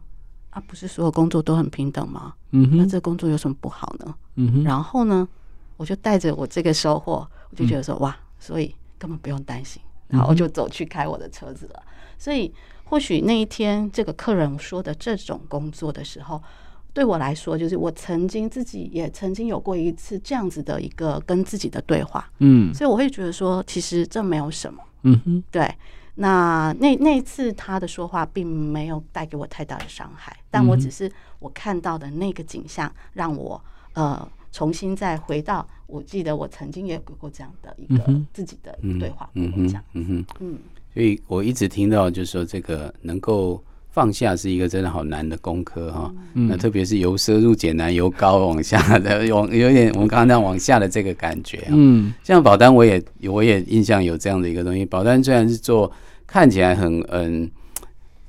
[0.51, 2.35] 啊，不是所有工作都很平等吗？
[2.51, 4.15] 嗯哼，那这工作有什么不好呢？
[4.35, 5.29] 嗯哼，然后呢，
[5.77, 9.81] 我就带着我这个收获，我就觉得说，哇，所以根本不用担心。
[10.09, 11.83] 然后我就走去开我的车子了。
[12.19, 16.43] 所以或许那一天这个客人说的这种工作的时候，
[16.93, 22.31] 对我来说，就是我曾经自己也曾经有过一次这样子的一个跟自己的对话。
[22.39, 24.83] 嗯，所以我会觉得说，其实这没有什么。
[25.03, 25.73] 嗯哼，对。
[26.17, 33.63] 那那那一次他的说话并没有带给我太大的伤害，但我只是我看到的那个景象让我
[33.95, 34.29] 呃。
[34.53, 40.59] 重新再回到，我记得我曾经也有过这样的一个自己的对话，嗯哼，嗯哼，嗯，
[40.93, 46.13] 所以我一直听到就是说，这个能够放下是一个真的好难的功课哈。
[46.33, 51.65] 那特别是由奢入俭难，由高往下的，往有点我们刚刚那样往下的这个感觉。
[51.69, 54.85] 嗯，像保单，我也我也印象有这样的一个东西。
[54.85, 55.91] 保单虽然是做
[56.27, 57.51] 看起来很嗯。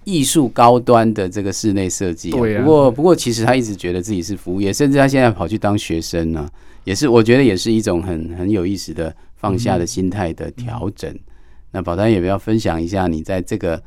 [0.03, 6.49] 艺术高端的这个室内设计，对啊，不过不过其实他一直觉得自己是服务业，甚至他现在跑去当学生呢，
[6.85, 11.15] 也是我觉得也是一种很很有意思的放下的心态的调整。
[11.69, 13.79] 那保单也不要分享一下，你在这个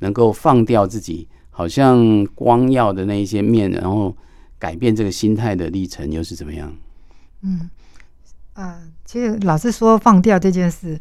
[0.00, 4.14] 能够放掉自己好像光耀的那一些面，然后
[4.58, 6.70] 改变这个心态的历程又是怎么样？
[7.42, 7.70] 嗯，
[8.52, 11.00] 啊，其实老师说放掉这件事。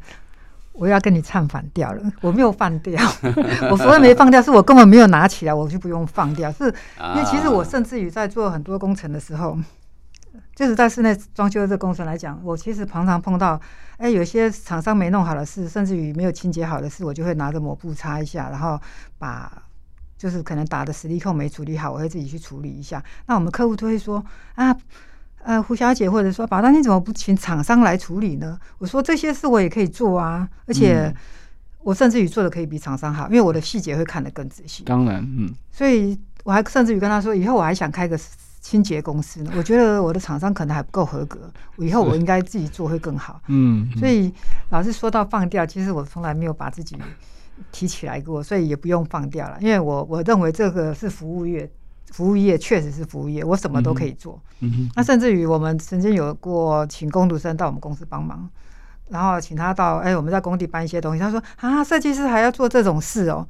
[0.72, 2.98] 我要跟你唱反调了， 我没有放掉，
[3.70, 6.74] 我所谓没放掉，是我根本没有拿起来，我就不用放掉，是
[7.14, 9.58] 因为其实我甚至于在做很多工程的时候，
[10.56, 13.60] 就是在室内装修的这个工程来讲，我其实常常碰到，
[13.98, 18.80] 哎，有些厂商没弄好的事，甚至于没有清洁好的事，我就会拿着抹布擦一下，然后
[19.18, 19.62] 把
[20.18, 23.04] 就是可能打的实力控没处理好，我会自己去处理一下。
[23.28, 24.24] 那我们客户都会说
[24.56, 24.76] 啊。
[25.42, 28.60] 呃，胡小姐，或者说宝丹，你怎么不请厂商来处理呢？
[28.78, 31.16] 我说这些事我也可以做啊，而且
[31.80, 34.84] 我甚至于做的可以比厂商好，因为我的细节会看得更仔细。
[34.84, 38.20] 当然，嗯，所以我还甚至于跟他说，以后我还想开个
[38.60, 39.52] 清洁公司呢。
[39.56, 43.42] 我觉得我的厂商可能还不够合格，我以后我应该自己做会更好。
[43.48, 44.34] 嗯，所以
[44.70, 46.98] 老师说到放掉，其实我从来没有把自己
[47.72, 51.70] 提起来过，所以也不用放掉了，因为我我认为这个是服务业。
[52.12, 54.42] 服务业确实是服务业，我什么都可以做。
[54.62, 58.50] 嗯哼，那甚至于我们曾经有过请工读生到我们公司帮忙，
[59.10, 61.20] 然后请他到，哎，我们在工地搬一些东西。
[61.20, 63.48] 他说啊，设计师还要做这种事哦。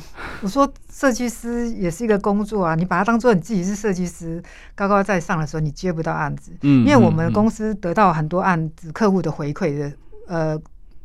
[0.42, 4.42] 我说设计师也是一个工作啊，你把它当做你自己是设计师，
[4.74, 6.52] 高高在上的时候，你接不到案子。
[6.62, 9.92] 嗯，因为我们公司得到很多案子，客户的回馈的，
[10.26, 10.60] 呃。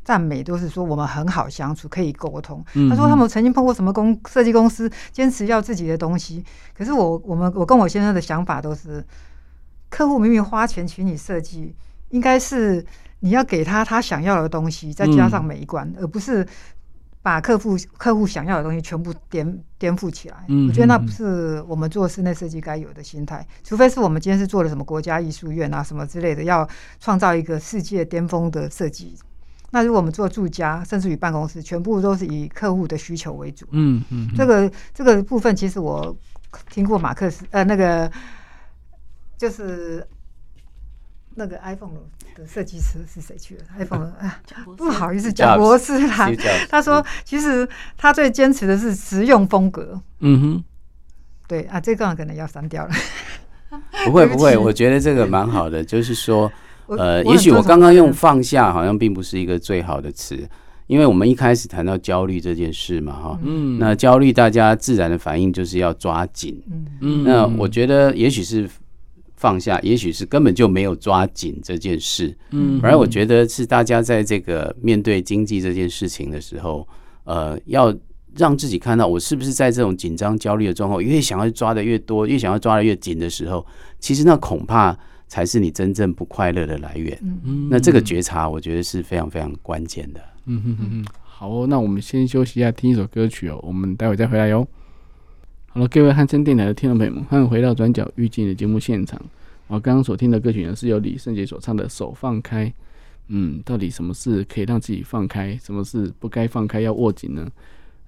[0.05, 2.61] 赞美都是说我们很好相处，可以沟通。
[2.89, 6.43] 他说他们曾经碰过什么公设计公司坚持要自己的东西，
[6.77, 9.01] 可是我我们我跟我先生的想法都是，
[9.89, 11.73] 客户明明花钱请你设计，
[12.09, 12.85] 应该是
[13.21, 16.45] 你要给他他想要的东西，再加上美观，而不是
[17.23, 20.45] 把客户客户想要的东西全部颠颠覆起来。
[20.67, 26.67] 我觉得那不是我们做室内设计该有的心态，除非是我们今天是做了什么国家艺术院啊什么之类的，要
[26.99, 29.17] 创造一个世界巅峰的设计。
[29.71, 33.65] 那如果我们做住家，甚至于办公室，全部都是以客户的需求为主。
[33.71, 36.15] 嗯嗯，这个这个部分，其实我
[36.69, 38.11] 听过马克思，呃，那个
[39.35, 40.05] 就是
[41.33, 41.89] 那个 iPhone
[42.35, 43.63] 的设计师是谁去了？
[43.79, 44.41] iPhone 啊，
[44.77, 46.29] 不好意思，蒋博士啦。
[46.69, 47.67] 他说，其实
[47.97, 50.01] 他最坚持的是实用风格。
[50.19, 50.63] 嗯哼，
[51.47, 52.91] 对啊，这个可能要删掉了。
[54.05, 56.51] 不会 不会，我觉得这个蛮好的，就是说。
[56.85, 60.37] 呃，也许我刚刚用放下好像并不是一个最好的词，
[60.85, 66.61] 因为我们一开始谈到焦虑这件事嘛，哈，嗯，那焦虑大家自然的反应就是要抓紧，
[66.99, 68.69] 嗯，那我觉得也许是
[69.43, 76.87] 放下，也许是根本就没有抓紧这件事，嗯，反而我觉得是大家在这个面对经济这件事情的时候，
[77.25, 77.93] 呃，要
[78.37, 83.65] 让自己看到我是不是在这种紧张焦虑的状况，越想要抓的越多，越想要抓的越紧的时候，
[83.99, 84.97] 其实那恐怕。
[85.25, 87.17] 才是你真正不快乐的来源。
[87.23, 90.21] 嗯，那这个觉察，我觉得是非常非常关键的。
[90.45, 93.59] 嗯哼哼哼，好哦，那我们先休息一下，听一首歌曲哦。
[93.63, 94.67] 我们待会再回来哟。
[95.75, 99.19] 好了，各位汉声电台的听众朋友们，欢迎回到转角遇见的节目现场。
[99.65, 102.67] 我刚刚所听的歌曲呢，是由李圣杰所唱的《手放开》。
[103.29, 105.57] 嗯，到底什么事可以让自己放开？
[105.57, 107.49] 什么事不该放开要握紧呢？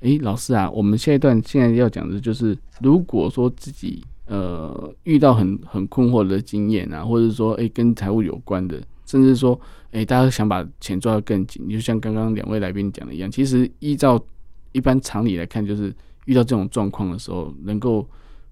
[0.01, 4.03] 诶，老师啊，我们下一段现在要讲的就是，如果说自己。
[4.27, 14.23] 呃，遇到很很困惑的经验啊，或者说，哎、欸，跟财务有关的，甚至说，哎、欸，大家想把钱抓得更紧，就像刚刚两位来宾讲的一样，其实依照
[14.71, 15.93] 一般常理来看，就是
[16.25, 18.07] 遇到这种状况的时候，能够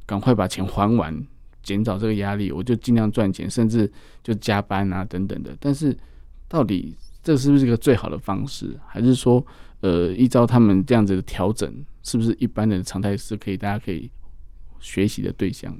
[0.05, 1.15] 赶快把钱还完，
[1.61, 3.91] 减少这个压力，我就尽量赚钱，甚至
[4.23, 5.55] 就加班啊等等的。
[5.59, 5.95] 但是，
[6.47, 8.75] 到底这是不是一个最好的方式？
[8.87, 9.45] 还是说，
[9.81, 14.09] 呃，依照他们这样子的调整，是不是一般的常态是可以，大家可以？
[14.79, 15.73] 学习的对象，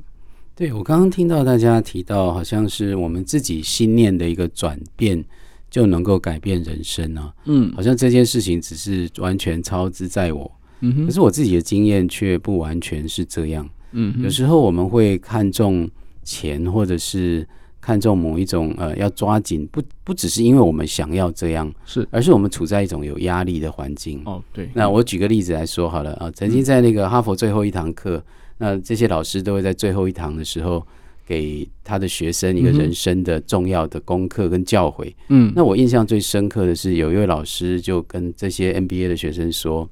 [0.55, 5.21] 对，我刚刚听到大家提到，好像是我们自己心念的一个转变
[5.69, 7.35] 就能够改变人生啊。
[7.43, 10.49] 嗯，好像这件事情只是完全操之在我。
[10.83, 13.67] 嗯，可是我自己的经验却不完全是这样。
[13.93, 15.89] 嗯，有时候我们会看重
[16.23, 17.47] 钱，或者是
[17.79, 24.21] 看重某一种呃，要抓紧，不不只是因为我们想要这样，是，而是我们处在一种有压力的环境。
[24.25, 24.69] 哦，对。
[24.73, 28.23] 那我举个例子来说好了啊，曾经在那个哈佛最后一堂课。
[28.59, 30.85] 那这些老师都会在最后一堂的时候，
[31.25, 35.13] 给他的学生一个人生的重要的功课跟教诲。
[35.29, 39.89] 嗯，那我印象最深刻的是，有一位老师就跟这些 NBA 的学生说：“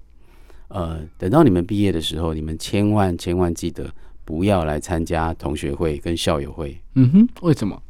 [0.74, 3.92] 呃，等到你们毕业的时候，你们千万千万记得
[4.24, 7.82] 不要来参加同学会跟校友会。”嗯哼，为什么？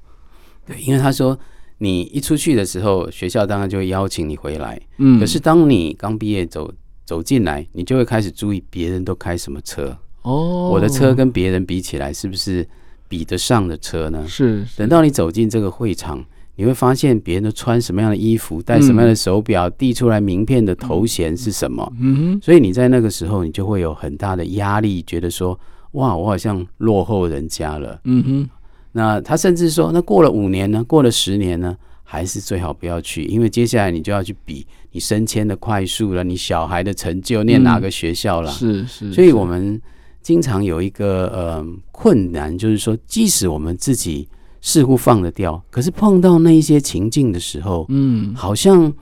[0.65, 1.37] 对，因为他说，
[1.79, 4.79] 你一出去的时候，学校当然就会邀请你回来。
[4.97, 6.71] 嗯，可是当你刚毕业走
[7.05, 9.97] 走进来，你就会开始注意别人都开什么车。
[10.21, 12.67] 哦，我的车跟别人比起来，是不是
[13.07, 14.23] 比得上的车呢？
[14.27, 14.63] 是。
[14.77, 16.23] 等到你走进这个会场，
[16.61, 21.91] 你会发现别人都穿什么样的衣服，戴什么样的手表，递出来名片的头衔是什么？
[21.99, 22.39] 嗯哼。
[22.39, 25.59] 所以你在那个时候，你就会有很大的压力，觉得说，
[25.93, 27.99] 哇，我好像落后人家了。
[28.03, 28.49] 嗯哼。
[28.91, 30.83] 那他甚至说，那过了五年呢？
[30.83, 31.75] 过了十年呢？
[32.03, 38.51] 还是最好不要去，因为接下来你就要去比你升迁的快速了，你小孩的成就，念哪个学校了？
[38.51, 39.11] 是是。
[39.11, 39.81] 所以我们。
[40.23, 44.29] 经常有一个呃困难，就是说，即使我们自己
[44.61, 48.93] 似乎放得掉，可是碰到那一些情境的时候，嗯，好像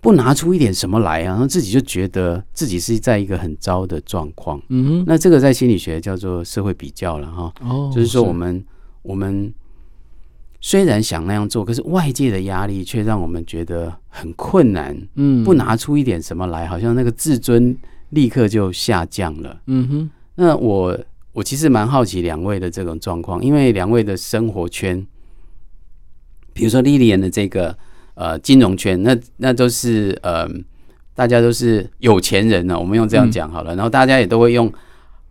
[0.00, 4.60] 不拿出一点什么来啊，然后自己就觉得自己是在一个很糟的状况。
[4.68, 7.52] 嗯哼，那这个在心理学叫做社会比较了哈。
[7.60, 8.64] 哦，就是说我们
[9.02, 9.52] 我们
[10.60, 14.96] 虽然想那样做，可是外界的压力却让我们觉得很困难。
[15.14, 17.76] 嗯，不拿出一点什么来，好像那个自尊。
[18.12, 19.58] 立刻就下降了。
[19.68, 20.94] 嗯哼，那我
[21.32, 25.06] 我其实蛮好奇两位的这种状况，因为两位的生活圈，
[26.52, 27.76] 比如说 Lilian 的这个
[28.14, 30.48] 呃金融圈，那那都是呃
[31.14, 33.74] 大家都是有钱人呢，我们用这样讲好了。
[33.74, 34.72] 嗯、然后大家也都会用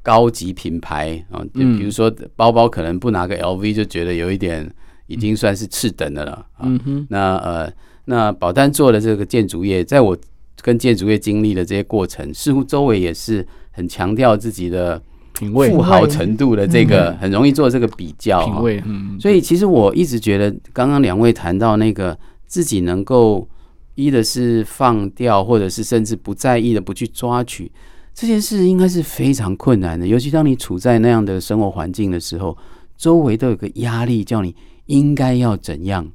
[0.01, 4.69] 高级品牌啊，就比如说包包可能不拿个 LV 就觉得有一点
[5.07, 6.45] 已经算是次等的了。
[6.59, 7.71] 嗯哼，那呃。
[8.05, 10.17] 那保单做的这个建筑业，在我
[10.63, 15.01] 跟建筑业经历的这些过程，似乎周围也是很强调自己的
[15.41, 18.45] 品味、富豪程度的这个，很容易做这个比较。
[18.45, 19.19] 品味，嗯。
[19.19, 22.15] 所以其实我一直觉得，刚刚两位谈到那个
[22.45, 23.47] 自己能够
[23.95, 27.71] 一的是放掉，或者是甚至不在意的不去抓取
[28.13, 30.05] 这件事，应该是非常困难的。
[30.05, 32.55] 尤其当你处在那样的生活环境的时候，
[32.95, 36.07] 周围都有个压力，叫你应该要怎样。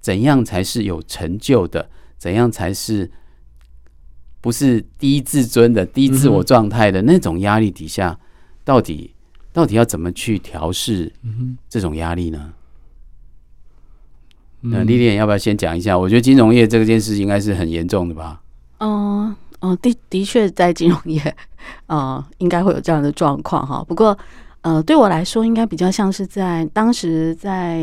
[0.00, 1.90] 怎样才是有成就的？
[2.16, 3.10] 怎样才是
[4.40, 8.18] 不是低自尊的、低自我状态的那种压力底下，
[8.70, 9.12] 到底
[9.52, 11.12] 到底要怎么去调试
[11.68, 12.52] 这种压力呢？
[14.60, 15.98] 那丽丽要不要先讲一下？
[15.98, 18.40] 我觉得金融业这件事应该是很严重的吧？
[18.78, 21.20] 嗯嗯，的的确在金融业，
[21.88, 23.84] 呃，应该会有这样的状况哈。
[23.88, 24.16] 不过。
[24.62, 27.78] 呃，对我来说，应该比较像是在当时在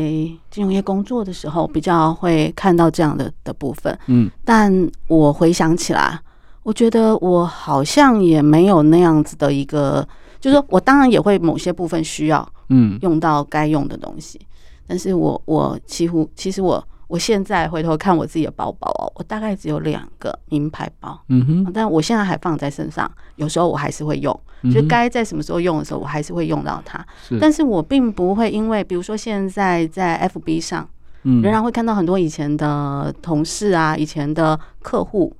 [0.48, 3.98] 金融业工作的时候，比较会看到这样的的部分。
[4.06, 4.72] 嗯，但
[5.08, 6.20] 我回想起来，
[6.62, 10.06] 我觉得我好像也没有那样子的一个，
[10.40, 14.40] 就是说我当然也会某些部分需要，嗯，用到该用的东西，
[14.86, 16.82] 但是我我几乎其实我。
[17.08, 27.02] 我现在回头看我自己的包包哦，我大概只有两个名牌包，嗯哼，但我现在还放在身上，有时候我还是会用，就该在什么时候用的时候，我还是会用到它。
[27.26, 30.86] 是，但是我并不会因为，比如说现在在 FB 上，
[31.22, 35.34] 嗯，仍然会看到很多以前的同事啊，以前的客户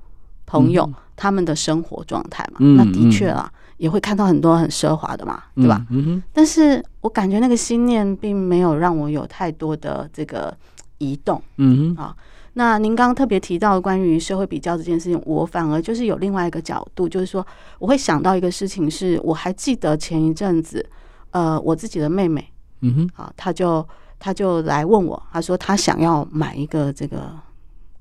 [0.47, 3.47] 朋友他们的生活状态嘛，那的确啊，
[3.79, 5.83] 也会看到很多很奢华的嘛，对吧？
[5.89, 10.55] 嗯哼，但是我感觉那个心念并没有让我有太多的这个。
[11.01, 12.13] 移动，嗯哼，啊，
[12.55, 17.47] 那您刚刚特别提到关于社会比较这件事情，我反而就是有另外一个角度，就是说
[17.79, 20.85] 我会想到一个事情，是我还记得前一阵子，
[21.31, 22.45] 呃，我自己的妹妹，
[22.81, 23.87] 嗯哼，啊，她就
[24.19, 27.31] 她就来问我，她说她想要买一个这个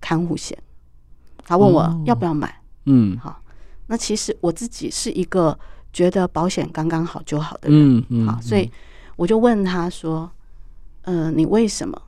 [0.01, 0.59] 看护险，
[1.45, 2.53] 她问我要不要买，
[2.87, 3.41] 嗯，好，
[3.89, 5.59] 那其实我自己是一个
[5.93, 8.71] 觉得保险刚刚好就好的人，嗯，好，所以
[9.17, 10.31] 我就问他说，
[11.03, 12.01] 呃，你为什么？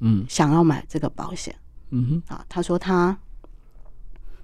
[0.00, 1.54] 嗯，想要买这个保险，
[1.90, 3.16] 嗯哼，啊，他说他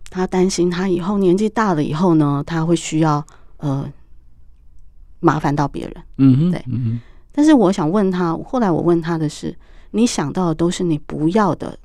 [0.08, 3.24] 他担心他以后年纪大了以后呢，他会需要
[3.58, 3.88] 呃
[5.20, 7.00] 麻烦到别人，嗯哼，对，嗯哼。
[7.32, 9.56] 但是我想问他，后来我问他的是，
[9.90, 11.76] 你想到的都是你不要的，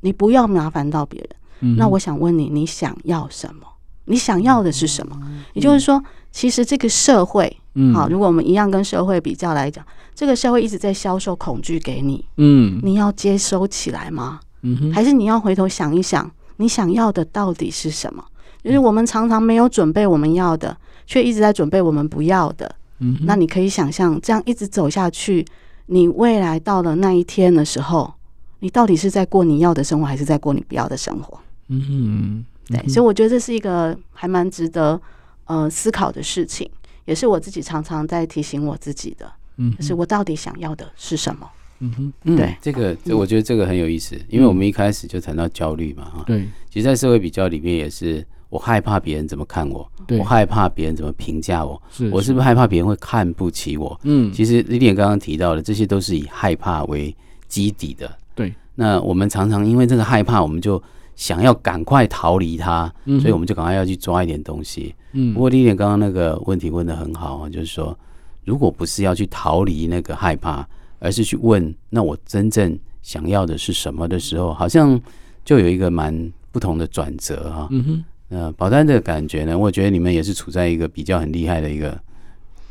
[0.00, 1.30] 你不要麻烦到别人。
[1.60, 1.76] 嗯。
[1.76, 3.66] 那我想问你，你想要什么？
[4.08, 5.16] 你想要的是什么？
[5.22, 5.40] 嗯。
[5.54, 6.02] 也就是说，
[6.32, 7.54] 其实这个社会。
[7.74, 14.40] 嗯，好，如果我们一样跟社会比较来讲，这个社会一直在销售恐惧给你，嗯，你要接收起来吗？
[14.62, 18.24] 嗯哼，还是你要回头想一想，你想要的到底是什么？
[18.64, 22.74] 就是我们常常没有准备我们要的，却一直在准备我们不要的。
[22.98, 25.46] 嗯，那你可以想象，这样一直走下去，
[25.86, 28.12] 你未来到了那一天的时候，
[28.58, 31.38] 你到底是在过你要的生活，还是在过你不要的生活？
[31.68, 35.00] 嗯对，所以我觉得这是一个还蛮值得
[35.46, 36.70] 呃思考的事情。
[37.04, 41.48] 也是我自己常常在提醒我自己的，嗯，就是我到底想要的是什么？
[41.78, 51.80] 嗯哼，对，这个，我觉得这个很有意思，因为我们一开始就谈到焦虑嘛，哈，对，其实，在社会比较里面也是，我害怕别人怎么看我，我害怕别人怎么评价我，
[52.12, 53.98] 我是不是害怕别人会看不起我？
[54.02, 57.16] 嗯，其实莉莉安刚刚提到的这些都是以害怕为
[57.46, 58.52] 基底的，对。
[58.74, 60.82] 那我们常常因为这个害怕，我们就
[61.18, 62.90] 想要赶快逃离它，
[63.20, 64.94] 所以我们就赶快要去抓一点东西。
[65.12, 67.98] 嗯，不过莉莉安刚刚那个问题问的很好啊，就是说，
[68.44, 70.64] 如果不是要去逃离那个害怕，
[71.00, 74.98] 而是去问那我真正想要的是什么的时候，好像
[75.44, 77.66] 就有一个蛮不同的转折哈。
[77.72, 82.00] 嗯哼，呃，保单的感觉呢，我觉得你们也是处在一个比较很厉害的一个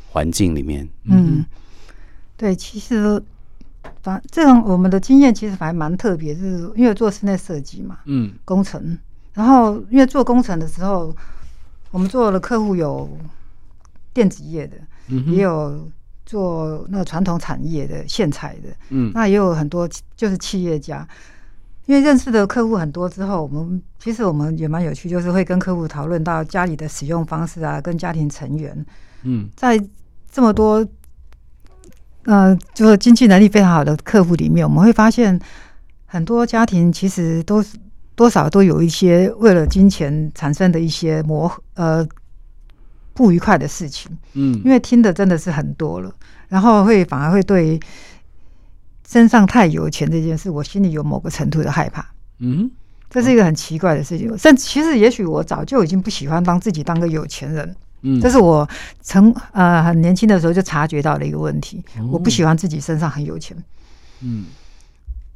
[0.09, 0.87] 环境里面。
[1.03, 1.45] 嗯，
[2.37, 3.21] 对，其实。
[4.01, 8.97] 反这种我们的经验其实还蛮特别，就是因为做室内设计嘛，嗯，工程，
[9.33, 11.15] 然后因为做工程的时候，
[11.91, 13.09] 我们做的客户有
[14.13, 14.77] 电子业的，
[15.07, 15.89] 嗯、也有
[16.25, 21.07] 做那个传统产业的线材的，嗯，那也有很多就是企业家，
[21.85, 28.85] 因为认识的客户很多之后，我们其实我们也蛮有趣，就是会跟客户讨论到家里的使用方式啊，跟家庭成员，
[29.23, 29.77] 嗯，在
[30.31, 30.88] 这么多。
[32.28, 35.39] 呃，就是经济能力非常好的客户里面，我们会发现
[36.05, 37.78] 很多家庭其实都是
[38.15, 42.05] 多少都有一些为了金钱产生的一些磨呃
[43.13, 44.11] 不愉快的事情。
[44.34, 46.13] 嗯，因为听的真的是很多了，
[46.49, 47.80] 然后会反而会对
[49.07, 52.05] 身上太有钱这件事，我心里有某个程度的害怕。
[52.39, 52.69] 嗯，
[53.09, 54.38] 这是一个很奇怪的事情。
[54.38, 57.73] 甚至其实也许我早就已经不喜欢当自己当个有钱人。
[58.01, 58.67] 嗯，这是我
[59.01, 61.83] 从呃很年轻的时候就察觉到的一个问题。
[62.11, 63.57] 我不喜欢自己身上很有钱。
[64.21, 64.45] 嗯，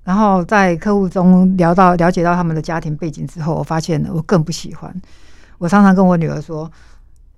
[0.04, 4.94] 然后在客户中聊到了解到他们的家庭背景之后，我发现我更不喜欢。
[5.58, 6.72] 我常常跟我女儿说：“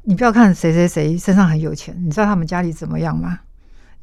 [0.03, 3.39] 你不要看谁谁谁身上很有钱，你知道他们家里怎么样吗？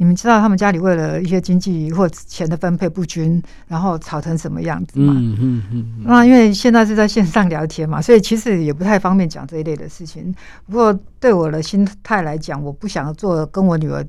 [0.01, 6.05] 你们知道他们家里为了一些经济或钱的分配不均，然后吵成什么样子嘛？”嗯嗯嗯。
[6.07, 10.35] 那因为现在是在线上聊天嘛，所以其实也不太方便讲这一类的事情。
[10.65, 10.91] 不过
[11.21, 14.03] 对我的心态来讲，我不想做跟我女儿。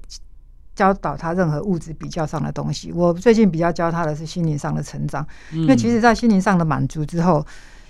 [0.74, 2.94] 教导他任何物质比较上的东西。
[2.94, 7.46] 我最近比较教他的是心灵上的成长，因为其实，在心灵上的满足之后，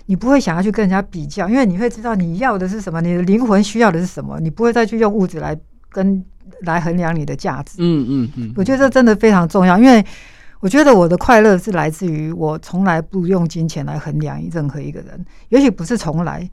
[0.07, 5.57] 你不会想要去跟人家比较，因为你会知道你要的是什么，你的灵魂需要的是什么，你不会再去用物质来
[5.89, 6.25] 跟
[6.61, 7.77] 来衡量你的价值。
[7.79, 10.05] 嗯嗯嗯，我觉得这真的非常重要，因为
[10.59, 16.49] 我觉得我的快乐是来自于我从来不用金钱来衡量任何一个人，也许不是从来，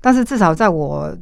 [0.00, 1.16] 但是至少在我。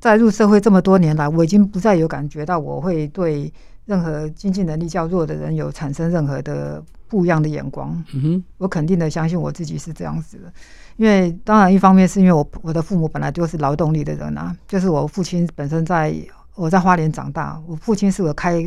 [0.00, 3.52] 在入社会这么多年来，我已经不再有感觉到我会对
[3.84, 7.90] 任何经济能力较弱的人有产生任何的不一样的眼光。
[8.14, 10.52] 嗯哼，我肯定的相信我自己是这样子的，
[10.98, 16.14] 因为当然一方面是因为我我的父母本来就是劳动力的人啊，就是我父亲本身在
[16.58, 18.62] 我在花莲长大，我父亲是个开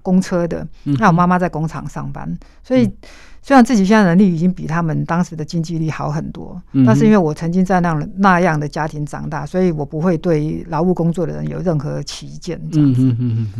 [0.00, 2.90] 公车的，那我妈妈在工厂上班，所以。
[3.44, 13.16] 虽然自己现在能力已经比他们当时的经济力好很多，嗯、但是因为我曾经在那样那样的家庭长大，所以我不会对劳务工作的人有任何歧见这样子，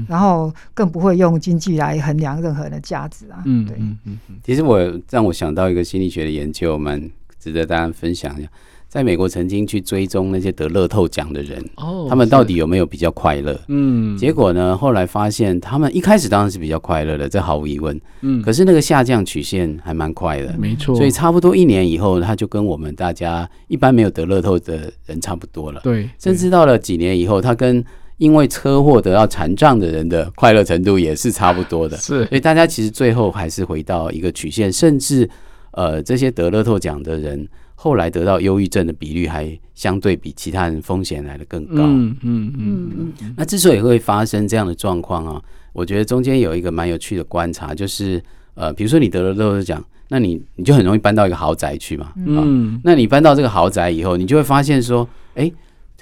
[0.06, 3.42] 然后更不会用经济来衡量任何人的价值啊。
[3.44, 3.76] 嗯，对。
[3.80, 4.78] 嗯嗯嗯、其实我
[5.10, 7.10] 让我想到一个心理学的研究，蛮
[7.40, 8.48] 值得大家分享一下。
[8.92, 13.58] 在美国曾经去追踪那些得乐透奖的人，哦，他们到底有没有比较快乐？
[13.68, 17.98] 嗯，结果呢，后来发现他们一开始当然是比较快乐的，这毫无疑问。
[18.20, 20.94] 嗯，可是那个下降曲线还蛮快的，没错。
[20.94, 25.80] 所以差不多一年以后，他就跟我们大家一般没有得乐透的人差不多了。
[25.82, 27.82] 对，甚至到了几年以后，他跟
[28.18, 31.96] 因为车祸得到残障的人的快乐程度也是差不多的。
[31.96, 35.26] 是，所以大家其实最后还是回到一个曲线，甚至
[35.70, 37.48] 呃，这些得乐透奖的人。
[37.82, 41.82] 后来得到忧郁症的比率还相对比其他人风险来的更高。
[41.82, 43.34] 嗯嗯嗯嗯。
[43.36, 48.22] 那之所以会发生这样的状况啊，我觉得中间有一个蛮有趣的观察，就是
[48.54, 52.12] 呃，比如说你得了乐透奖，那你你就很容易搬到一个豪宅去嘛。
[52.14, 52.80] 嗯。
[52.84, 55.02] 那你搬到这个豪宅以后，你就会发现说，
[55.34, 55.54] 哎、欸，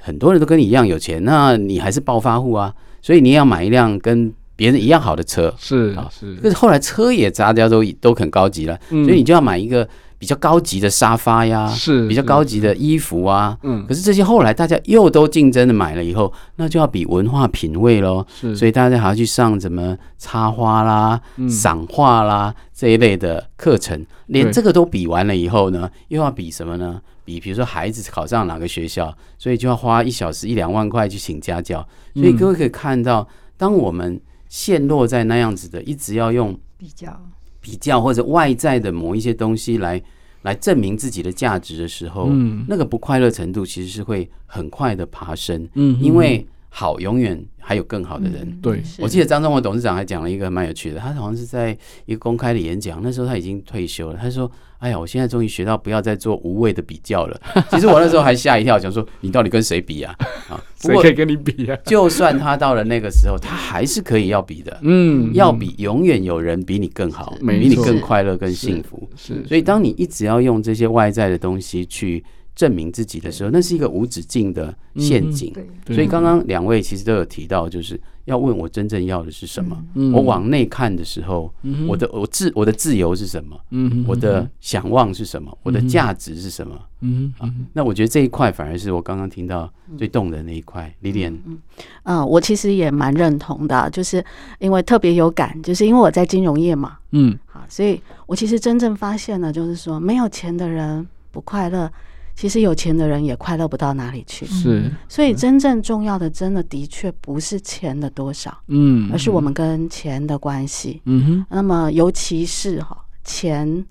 [0.02, 5.54] 很多人都跟你一样有钱，那你还是暴发户啊，所以你也要买一辆跟别人一样好的车。
[5.58, 6.34] 是啊，是。
[6.42, 9.88] 可是后来车也大家都都很高级了，所以你就要买一个。
[10.20, 21.18] 比较高级的沙发呀，是比较高级的衣服啊，嗯，可是这些后来大家又都竞争的买了以后，那就要比文化品味喽，是，所以大家还要去上什么插花啦、
[21.48, 27.00] 赏画啦这一类的课程，连这个都比完了以后呢，又要比什么呢？
[27.24, 31.80] 比比如说孩子考上哪个学校，所以就要花一小时一两万块去请家教，
[32.14, 37.18] 所以各位可以看到，当我们陷落在那样子的，一直要用比较。
[37.60, 40.02] 比较或者外在的某一些东西来
[40.42, 48.58] 来证明自己的价值的时候，嗯，那个不快乐程度其实是会很快的爬升，嗯，因为好永远还有更好的人。
[48.62, 54.50] 对，我记得张忠谋董事长还讲了一个蛮有趣的，他好像是在一个公开的演讲，那时候他已经退休了，他说。
[54.80, 57.38] 哎呀，我现在终于学到不要再做无谓的比较了。
[57.70, 60.16] 其实我那时候还吓一跳，想说你到底跟谁比啊？
[60.48, 61.76] 啊，谁可以跟你比啊？
[61.84, 64.78] 就算他到了那个时候，他还是可以要比的。
[64.80, 69.06] 嗯，要比，永远有人比你更好，比你更快乐、更幸福。
[69.16, 72.24] 是，所以当你一直要用这些外在的东西去
[72.60, 75.50] 证明自己的时候，那是一个无止境的陷阱。
[75.86, 77.98] 所以刚刚两位其实都有提到，就是。
[78.26, 79.76] 要问我真正要的是什么？
[79.94, 83.58] 嗯、我往内看的时候，嗯、我的我自我的自由是什么？
[83.70, 85.50] 嗯、我的想望是什么？
[85.50, 86.78] 嗯、我的价值是什么？
[87.00, 90.94] 嗯啊，那我觉得这一块反而是我刚刚听到最动人的那一块。
[91.02, 91.58] Lilian，嗯，
[92.04, 94.24] 嗯，我其实也蛮认同的，就是
[94.60, 101.90] 因为特别有感，就是因为我在金融业嘛，嗯，好，所以我其实真正发现了，就是说没有钱的人不快乐。
[102.34, 111.46] 其实有钱的人也快乐不到哪里去，是，所以真正重要的，真的的确不是钱的多少，嗯，而是我们跟钱的关系，嗯哼。
[111.50, 113.84] 那么尤其是哈钱，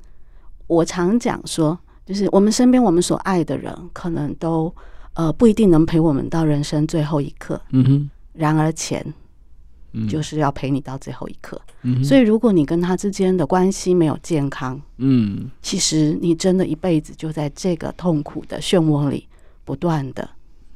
[0.68, 4.74] 我常讲说，就是我们身边我们所爱的人，可能都
[5.14, 8.10] 呃不一定能陪我们到人生最后一刻，嗯哼。
[8.34, 9.06] 然而钱。
[10.08, 19.28] 就是要陪你到最后一刻，嗯、所以如果你跟他之间的关系没有健康，嗯，其实你真的一辈子就在这个痛苦的漩涡里
[19.66, 20.30] 不断的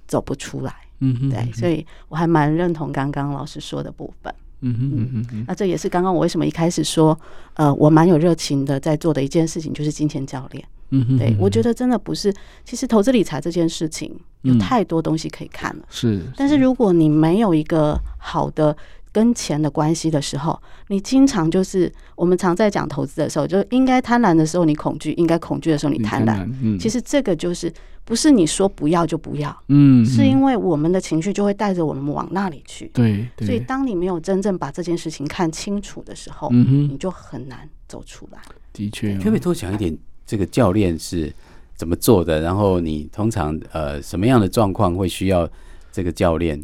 [0.08, 7.16] 走不出来，嗯哼，对，所以我还蛮认同刚刚老师说的部分，嗯哼嗯哼，那这也是刚刚我为什么一开始说，
[7.54, 10.66] 呃，我蛮有热情的在做的一件事情，就是金钱教练。
[10.96, 12.32] 嗯哼，对，我觉得真的不是。
[12.64, 16.22] 其实投资理财这件事情有太多东西可以看了，是。
[16.36, 16.64] 但是。
[16.64, 18.78] 如果你没有一个好的
[19.14, 26.46] 跟钱的关系的时候，你经常就是我们常在讲投资的时候，就应该贪婪的时候你恐惧，应该恐惧的时候你贪婪。
[26.62, 27.72] 嗯，其实这个就是
[28.04, 32.90] 不是你说不要就不要，嗯，是因为我们的情绪就会带着我们往那里去。
[32.92, 38.40] 对，所以当你没有真正把这件事情看清楚的时候，嗯哼，你就很难走出来。
[38.74, 39.96] 的确，可不可以多讲一点？
[40.26, 41.32] 这个教练是
[41.76, 42.42] 怎么做的？
[42.42, 45.48] 然后你通常呃什么样的状况会需要
[45.92, 46.60] 这个教练？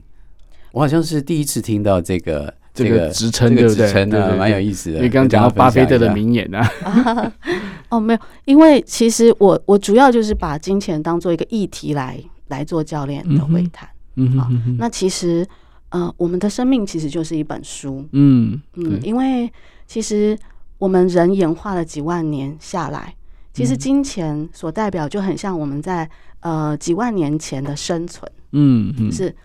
[0.72, 3.88] 我好像是第一次听到这个这个职称，对不对？
[3.88, 4.97] 职称呢，蛮有意思的。
[4.97, 7.34] 因为刚刚讲到巴菲特的名言啊。
[7.89, 13.89] 哦，没有，因为其实我我主要就是把金钱当做一个议题来来做教练的会谈。
[14.15, 14.47] 嗯好，
[14.78, 15.47] 那其实
[15.89, 18.05] 呃，我们的生命其实就是一本书。
[18.11, 19.51] 嗯嗯，因为
[19.88, 20.38] 其实
[20.78, 23.15] 我们人演化了几万年下来，
[23.53, 26.07] 其实金钱所代表就很像我们在
[26.41, 28.32] 呃几万年前的生存。
[28.51, 29.36] 嗯嗯，是。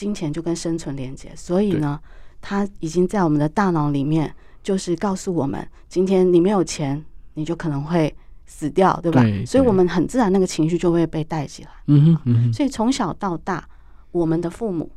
[0.00, 2.00] 金钱就跟生存连接，所以呢，
[2.40, 9.20] 它已经在我们的大脑里面，就是告诉我们，今天你没有钱，你就可能会死掉，对吧？
[9.20, 11.70] 对，所以我们很自然那个情绪就会被带起来。
[11.88, 13.68] 嗯哼，嗯哼，所以从小到大，
[14.10, 14.90] 我们的父母、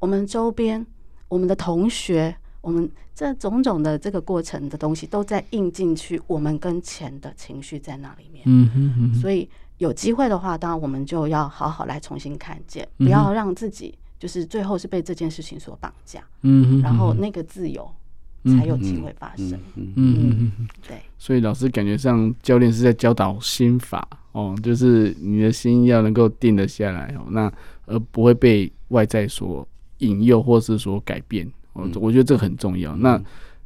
[0.00, 0.84] 我们周边、
[1.28, 8.42] 我们的同学、我们这种种的这个过程的东西，都在印进去我们跟钱的情绪在那里面。
[8.46, 13.96] 嗯哼，嗯哼，所以有机会的话，当然我们就要好好来重新看见，不要让自己。
[14.18, 17.88] 就是最后是被这件事情所绑架，嗯，然后那个自由
[18.44, 20.98] 才有机会发生，嗯嗯嗯，对。
[21.18, 27.52] 所以老师感觉上教练是在教导心法哦，就是你的心要能够定得下来哦，那
[27.86, 29.66] 而不会被外在所
[29.98, 31.48] 引诱或是所改变。
[31.72, 32.96] 我我觉得这个很重要。
[32.96, 33.22] 那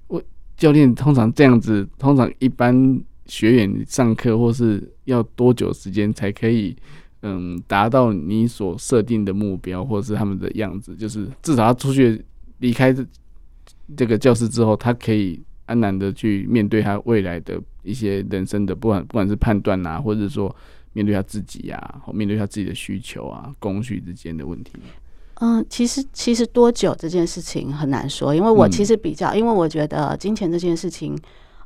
[0.09, 0.23] 我
[0.57, 6.77] 教练通常这样子，通常一般学员上课或是要多久时间才可以？
[7.23, 12.25] 嗯，达到你所设定的目标，或者是他们的样子，就是至少他出去
[12.59, 13.07] 离开这
[13.97, 20.53] 这个教室之后，他可以安然的去面对他未来的一些人生的，不管不管是判断啊，或者说
[20.95, 24.73] 面对他自己呀、啊，或面对他自己的需求啊，供需之间的问题。
[25.37, 31.17] 嗯，其实其实多久这件事情很难说，因为我其实比较，嗯、因为我觉得金钱这件事情，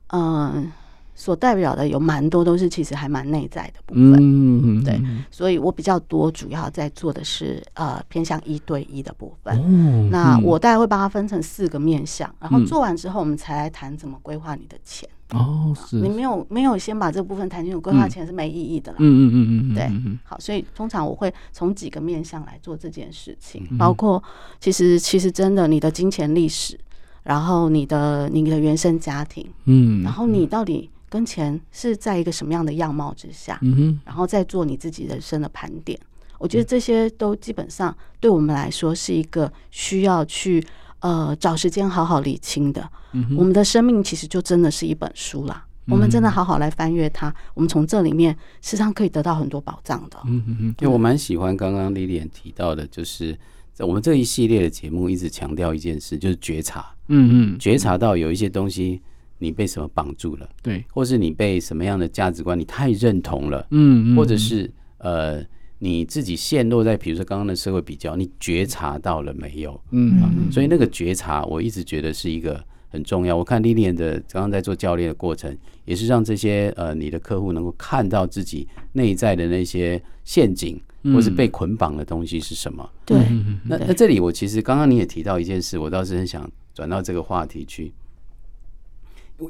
[0.08, 0.70] 嗯。
[1.18, 5.00] 所代表的有蛮多都是其实还蛮内在的部分，嗯，对，
[5.30, 9.58] 所以我比较多主要在做的是呃偏向一对一的部分。
[9.58, 15.08] 哦，那我大概会把它分成四个面向，然后做完之后我们才来谈怎么规划你的钱。
[15.30, 18.98] 哦，是你没有没有先把这个部分谈清楚，规划钱是没意义的啦。
[19.00, 24.22] 嗯嗯嗯嗯，对，好，所以通常我会从几个面向来做这件事情，包括
[24.60, 26.78] 其实其实真的你的金钱历史，
[27.22, 30.90] 然后你的你的原生家庭，嗯，然后你到底。
[31.16, 35.98] 跟钱是在一个什么样的样貌之下，嗯哼，然后再做你自己人生的盘点。
[36.38, 40.62] 我觉得这些都基本上对我们来说是一个需要去
[41.00, 42.86] 呃找时间好好理清的。
[43.12, 45.66] 嗯，我们的生命其实就真的是一本书啦。
[45.86, 50.18] 嗯，我们真的好好来翻阅它，我们从这里面实际上可以得到很多宝藏的。
[50.26, 53.34] 嗯哼因为我蛮喜欢刚刚 Lilian 提到的，就是
[53.72, 56.94] 在我们这一系列的节目一直强调一件事，就是觉察。
[57.08, 59.00] 嗯嗯，觉察到有一些东西。
[59.38, 60.48] 你被什么绑住了？
[60.62, 63.66] 对，或是你被什么样的价值观你太认同了？
[63.70, 65.44] 嗯，嗯，或者是呃
[65.78, 69.78] 你自己陷落在比如说刚刚的社会比较，你觉察到了没有？
[69.90, 73.36] 嗯，嗯，所以那个觉察，我一直觉得是一个很重要。
[73.36, 80.80] 我看 Lilian 的刚刚在做教练的过程，也是让这些呃你的客户能够看到自己内在的那些陷阱，
[81.12, 82.88] 或是被捆绑的东西是什么？
[83.04, 83.18] 对，
[83.64, 87.92] 那那这里我其实刚刚你也提到一件事，我倒是很想转到这个话题去。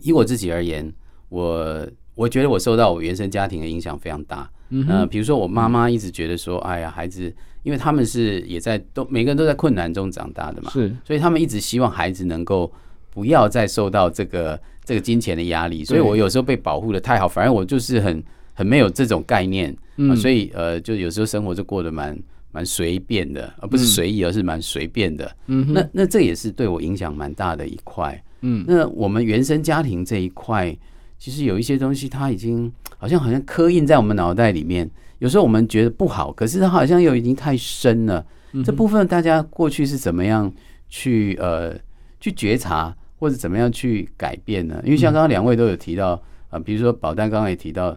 [0.03, 0.93] 以我自己而言，
[1.28, 4.51] 我我觉得我受到我原生家庭的影响非常大。
[4.70, 7.32] 嗯，呃，比如说我妈妈一直觉得说，哎呀，孩子，
[7.62, 12.72] 因为他们是也在都每个人都在困难中长大的嘛，是，所以他们一直希望孩子能够
[13.11, 15.84] 不要再受到这个这个金钱的压力。
[15.84, 18.20] 所以我有时候被保护的太好，反而我就是很
[18.55, 22.18] 很没有这种概念，嗯，呃，所以呃，就有时候生活就过得蛮
[22.51, 25.30] 蛮随便的，而不是随意，而是蛮随便的。
[25.47, 28.20] 嗯，那那这也是对我影响蛮大的一块。
[28.41, 30.76] 嗯，那我们原生家庭这一块，
[31.18, 34.89] 其实有一些东西，它已经好像好像刻印在我们脑袋里面。
[35.18, 38.24] 有时候我们觉得不好，可是它好像又已经太深了。
[38.64, 40.53] 这部分大家过去是怎么样
[40.89, 41.74] 去呃
[42.20, 44.78] 去觉察，或者怎么样去改变呢？
[44.84, 47.97] 因为像刚刚两位都有提到啊，比如说宝丹刚刚也提到，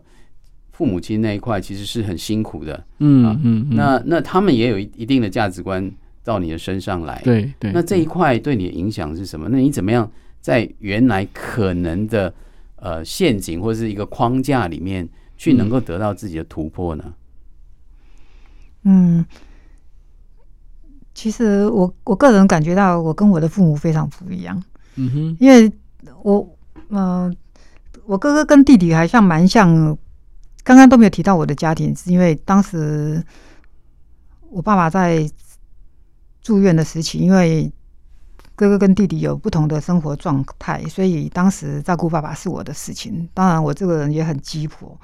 [0.71, 2.81] 父母亲那一块其实是很辛苦的。
[2.99, 5.91] 嗯嗯，那那他们也有一一定的价值观
[6.23, 7.21] 到你的身上来。
[7.23, 9.49] 对对，那这一块对你的影响是什么？
[9.49, 10.09] 那你怎么样？
[10.41, 12.33] 在原来可能的
[12.75, 17.13] 呃陷阱或是一个框架里面，去能够得到自己的突破呢？
[18.83, 19.25] 嗯，
[21.13, 24.61] 其实我我个人感觉到，我跟我的父母非常不一样。
[24.95, 25.71] 嗯哼，因为
[26.23, 26.57] 我
[26.89, 27.35] 嗯、呃，
[28.05, 29.97] 我哥哥跟弟弟还像蛮像。
[30.61, 33.23] 刚刚都没有提到我的家庭，是因为当时
[34.51, 35.27] 我爸爸在
[36.43, 37.71] 住院的时期，因为
[38.59, 43.29] 哥哥跟弟弟有不同的生活状态，所以当时照顾爸爸是我的事情。
[43.33, 44.99] 当然，我这个人也很鸡婆，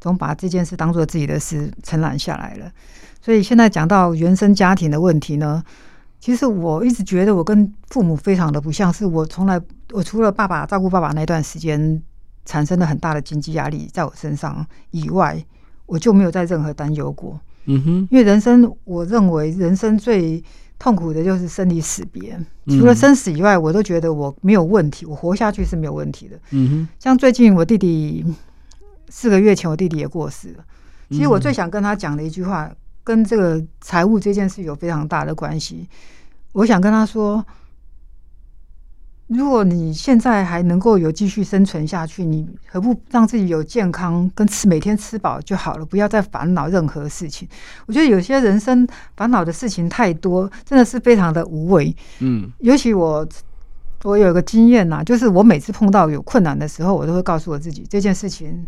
[0.00, 2.72] 总把这件事当做自己的事承揽下来了。
[3.20, 5.62] 所以现在讲到原生家庭的问题呢，
[6.18, 9.60] 其实我一直觉得我跟父母非常的不像，是我从来
[9.92, 12.02] 我除了爸爸照顾爸爸那段时间。
[12.46, 15.42] 产生了很大的经济压力在我身上以外，
[15.86, 17.40] 我就没有在任何担忧过。
[17.64, 20.44] 嗯哼，因为人生，我认为人生最
[20.84, 22.38] 痛苦的就是生离死别。
[22.66, 26.38] 除了生死以外，我都觉得我没有问题，我活下去是没有问题的。
[26.50, 28.22] 嗯哼，像最近我弟弟
[29.08, 30.64] 四个月前，我弟弟也过世了。
[31.08, 32.70] 其实我最想跟他讲的一句话，
[33.02, 35.88] 跟这个财务这件事有非常大的关系。
[36.52, 37.42] 我想跟他说。
[39.36, 47.48] 如果你现在还能够有继续生存下去，你何不让自己有健康跟吃每天吃饱就好了，不要再烦恼任何事情。
[47.86, 51.94] 我觉得有些人生烦恼的事情太多，真的是非常的无为。
[52.20, 53.26] 嗯，尤其我
[54.04, 58.66] 我有个经验呐，就是我每次碰到有困难的时候，我都会告诉我自己，这件事情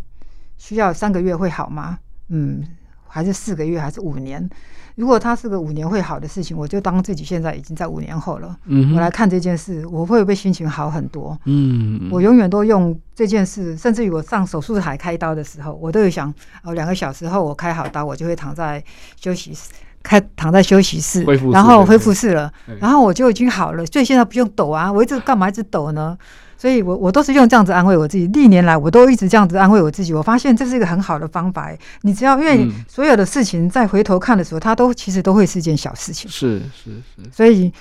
[0.58, 1.98] 需要三个月会好吗？
[2.28, 2.64] 嗯，
[3.06, 4.48] 还是四个月，还是五年？
[4.96, 8.56] 如果它是个五年会好的事情，我就当自己现在已经在五年后了。
[8.64, 11.38] 嗯，我来看这件事，我会不会心情好很多？
[11.44, 16.32] 嗯，我永远都用这件事，甚至于我上手术台开刀的时候，我都有想，
[16.62, 18.82] 哦，两个小时后我开好刀，我就会躺在
[19.20, 19.70] 休息室，
[20.02, 21.22] 开躺在休息室，
[21.52, 26.16] 然后恢复室了，然后我就已经好了，所以现在不用抖啊，我一直干嘛一直抖呢？
[26.58, 28.26] 所以我，我我都是用这样子安慰我自己。
[28.28, 30.14] 历年来，我都一直这样子安慰我自己。
[30.14, 31.70] 我发现这是一个很好的方法。
[32.02, 36.30] 你只要因为所有的事情，再回头看的时候，它都其实都会是件小事情。
[36.30, 37.30] 是是是。
[37.30, 37.72] 所以，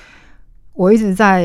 [0.73, 1.43] 我一直在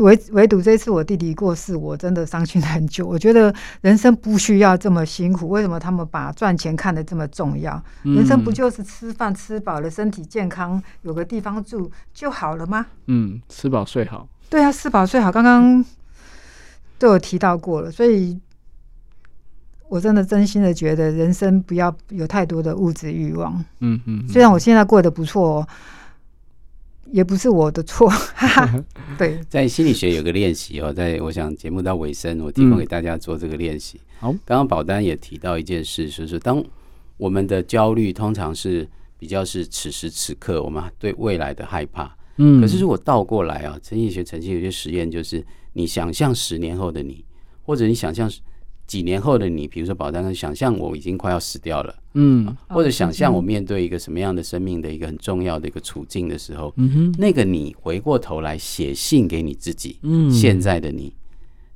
[0.00, 3.06] 唯唯独这次我弟弟过世，我真的伤心很久。
[3.06, 5.48] 我觉得人生不需要这么辛苦。
[5.48, 7.82] 为什么他们把赚钱看得这么重要？
[8.02, 12.86] 人生不就是吃饭吃饱了，身体健康，有个地方住就好了吗？
[13.06, 14.28] 嗯，吃饱睡好。
[14.50, 15.32] 对啊，吃饱睡好。
[15.32, 15.82] 刚刚。
[17.02, 18.38] 都有提到过了，所以
[19.88, 23.52] 我真的真心的觉得，人生不要有太多的物质欲望。
[23.80, 25.68] 嗯嗯，虽然我现在过得不错，哦
[27.10, 28.08] 也不是我的错。
[28.08, 28.84] 哈哈，
[29.18, 34.00] 对，在心理学有个练习哦，在我想节目到尾声，我提供给大家做这个练习。
[34.20, 36.64] 好，刚刚保单也提到一件事，就是当
[37.16, 38.88] 我们的焦虑通常是
[39.18, 42.16] 比较是此时此刻，我们对未来的害怕。
[42.36, 45.44] 嗯，可是如果倒过来啊，心理学曾经有些实验就是。
[45.72, 47.24] 你想象十年后的你，
[47.62, 48.30] 或者你想象
[48.86, 61.14] 几年后的你，比如说保单，想象我已经快要死掉了，嗯，或者想象我面对一个什么样的生命的一个很重要的一个处境的时候，嗯哼，那个你回过头来写信给你自己，嗯，现在的你，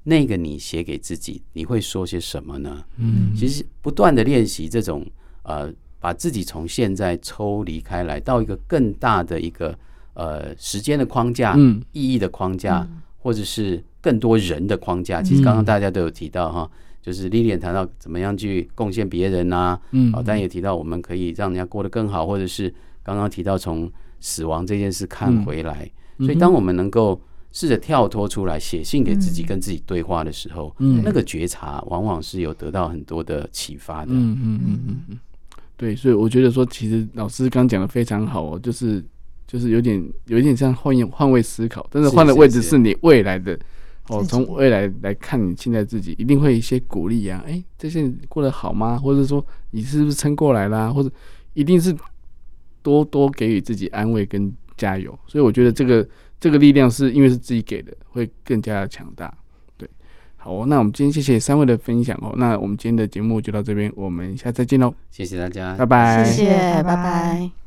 [0.02, 2.84] 那个你写给自己，你会说些什么呢？
[2.98, 5.06] 嗯，其实不断的练习这种
[5.44, 9.78] 呃，把自己从现在抽离开来，到一个更大的一个
[10.12, 12.86] 呃时间的框架，嗯，意义的框架。
[13.26, 16.70] 或者是更多人的框架，其实刚刚大家都有提到哈，
[17.02, 22.72] 就是 Lilian 谈到怎么样去贡献别人呐，嗯，好，但也提到我们可以让人家过得更好，或者是
[23.02, 27.20] 刚刚提到从死亡这件事看回来，所以当我们能够
[27.50, 35.18] 试着跳脱出来，写信给自己，跟自己对话的时候，嗯，那个觉察往往是有得到很多的启发的，嗯嗯嗯嗯嗯，
[35.76, 39.04] 对，所以我觉得说，其实老师刚讲的非常好哦，就是。
[39.46, 43.58] 就是有点有一点像换换位思考，但是换的位置是你未来的
[44.08, 48.98] 哦，从未来来看你现在自己，一定会一些鼓励啊，哎，这些过得好吗？
[48.98, 50.92] 或者说你是不是撑过来啦？
[50.92, 51.10] 或者
[51.54, 51.94] 一定是
[52.82, 55.16] 多多给予自己安慰跟加油。
[55.26, 59.32] 所以我觉得这个这个力量是因为是自己给的，会更加的强大。
[59.76, 59.88] 对，
[60.36, 62.32] 好哦，那我们今天谢谢三位的分享哦。
[62.36, 64.94] 那我们今天的节目就到这边，我们下次再见喽。
[65.10, 67.65] 谢谢大家，拜拜，谢谢，拜拜。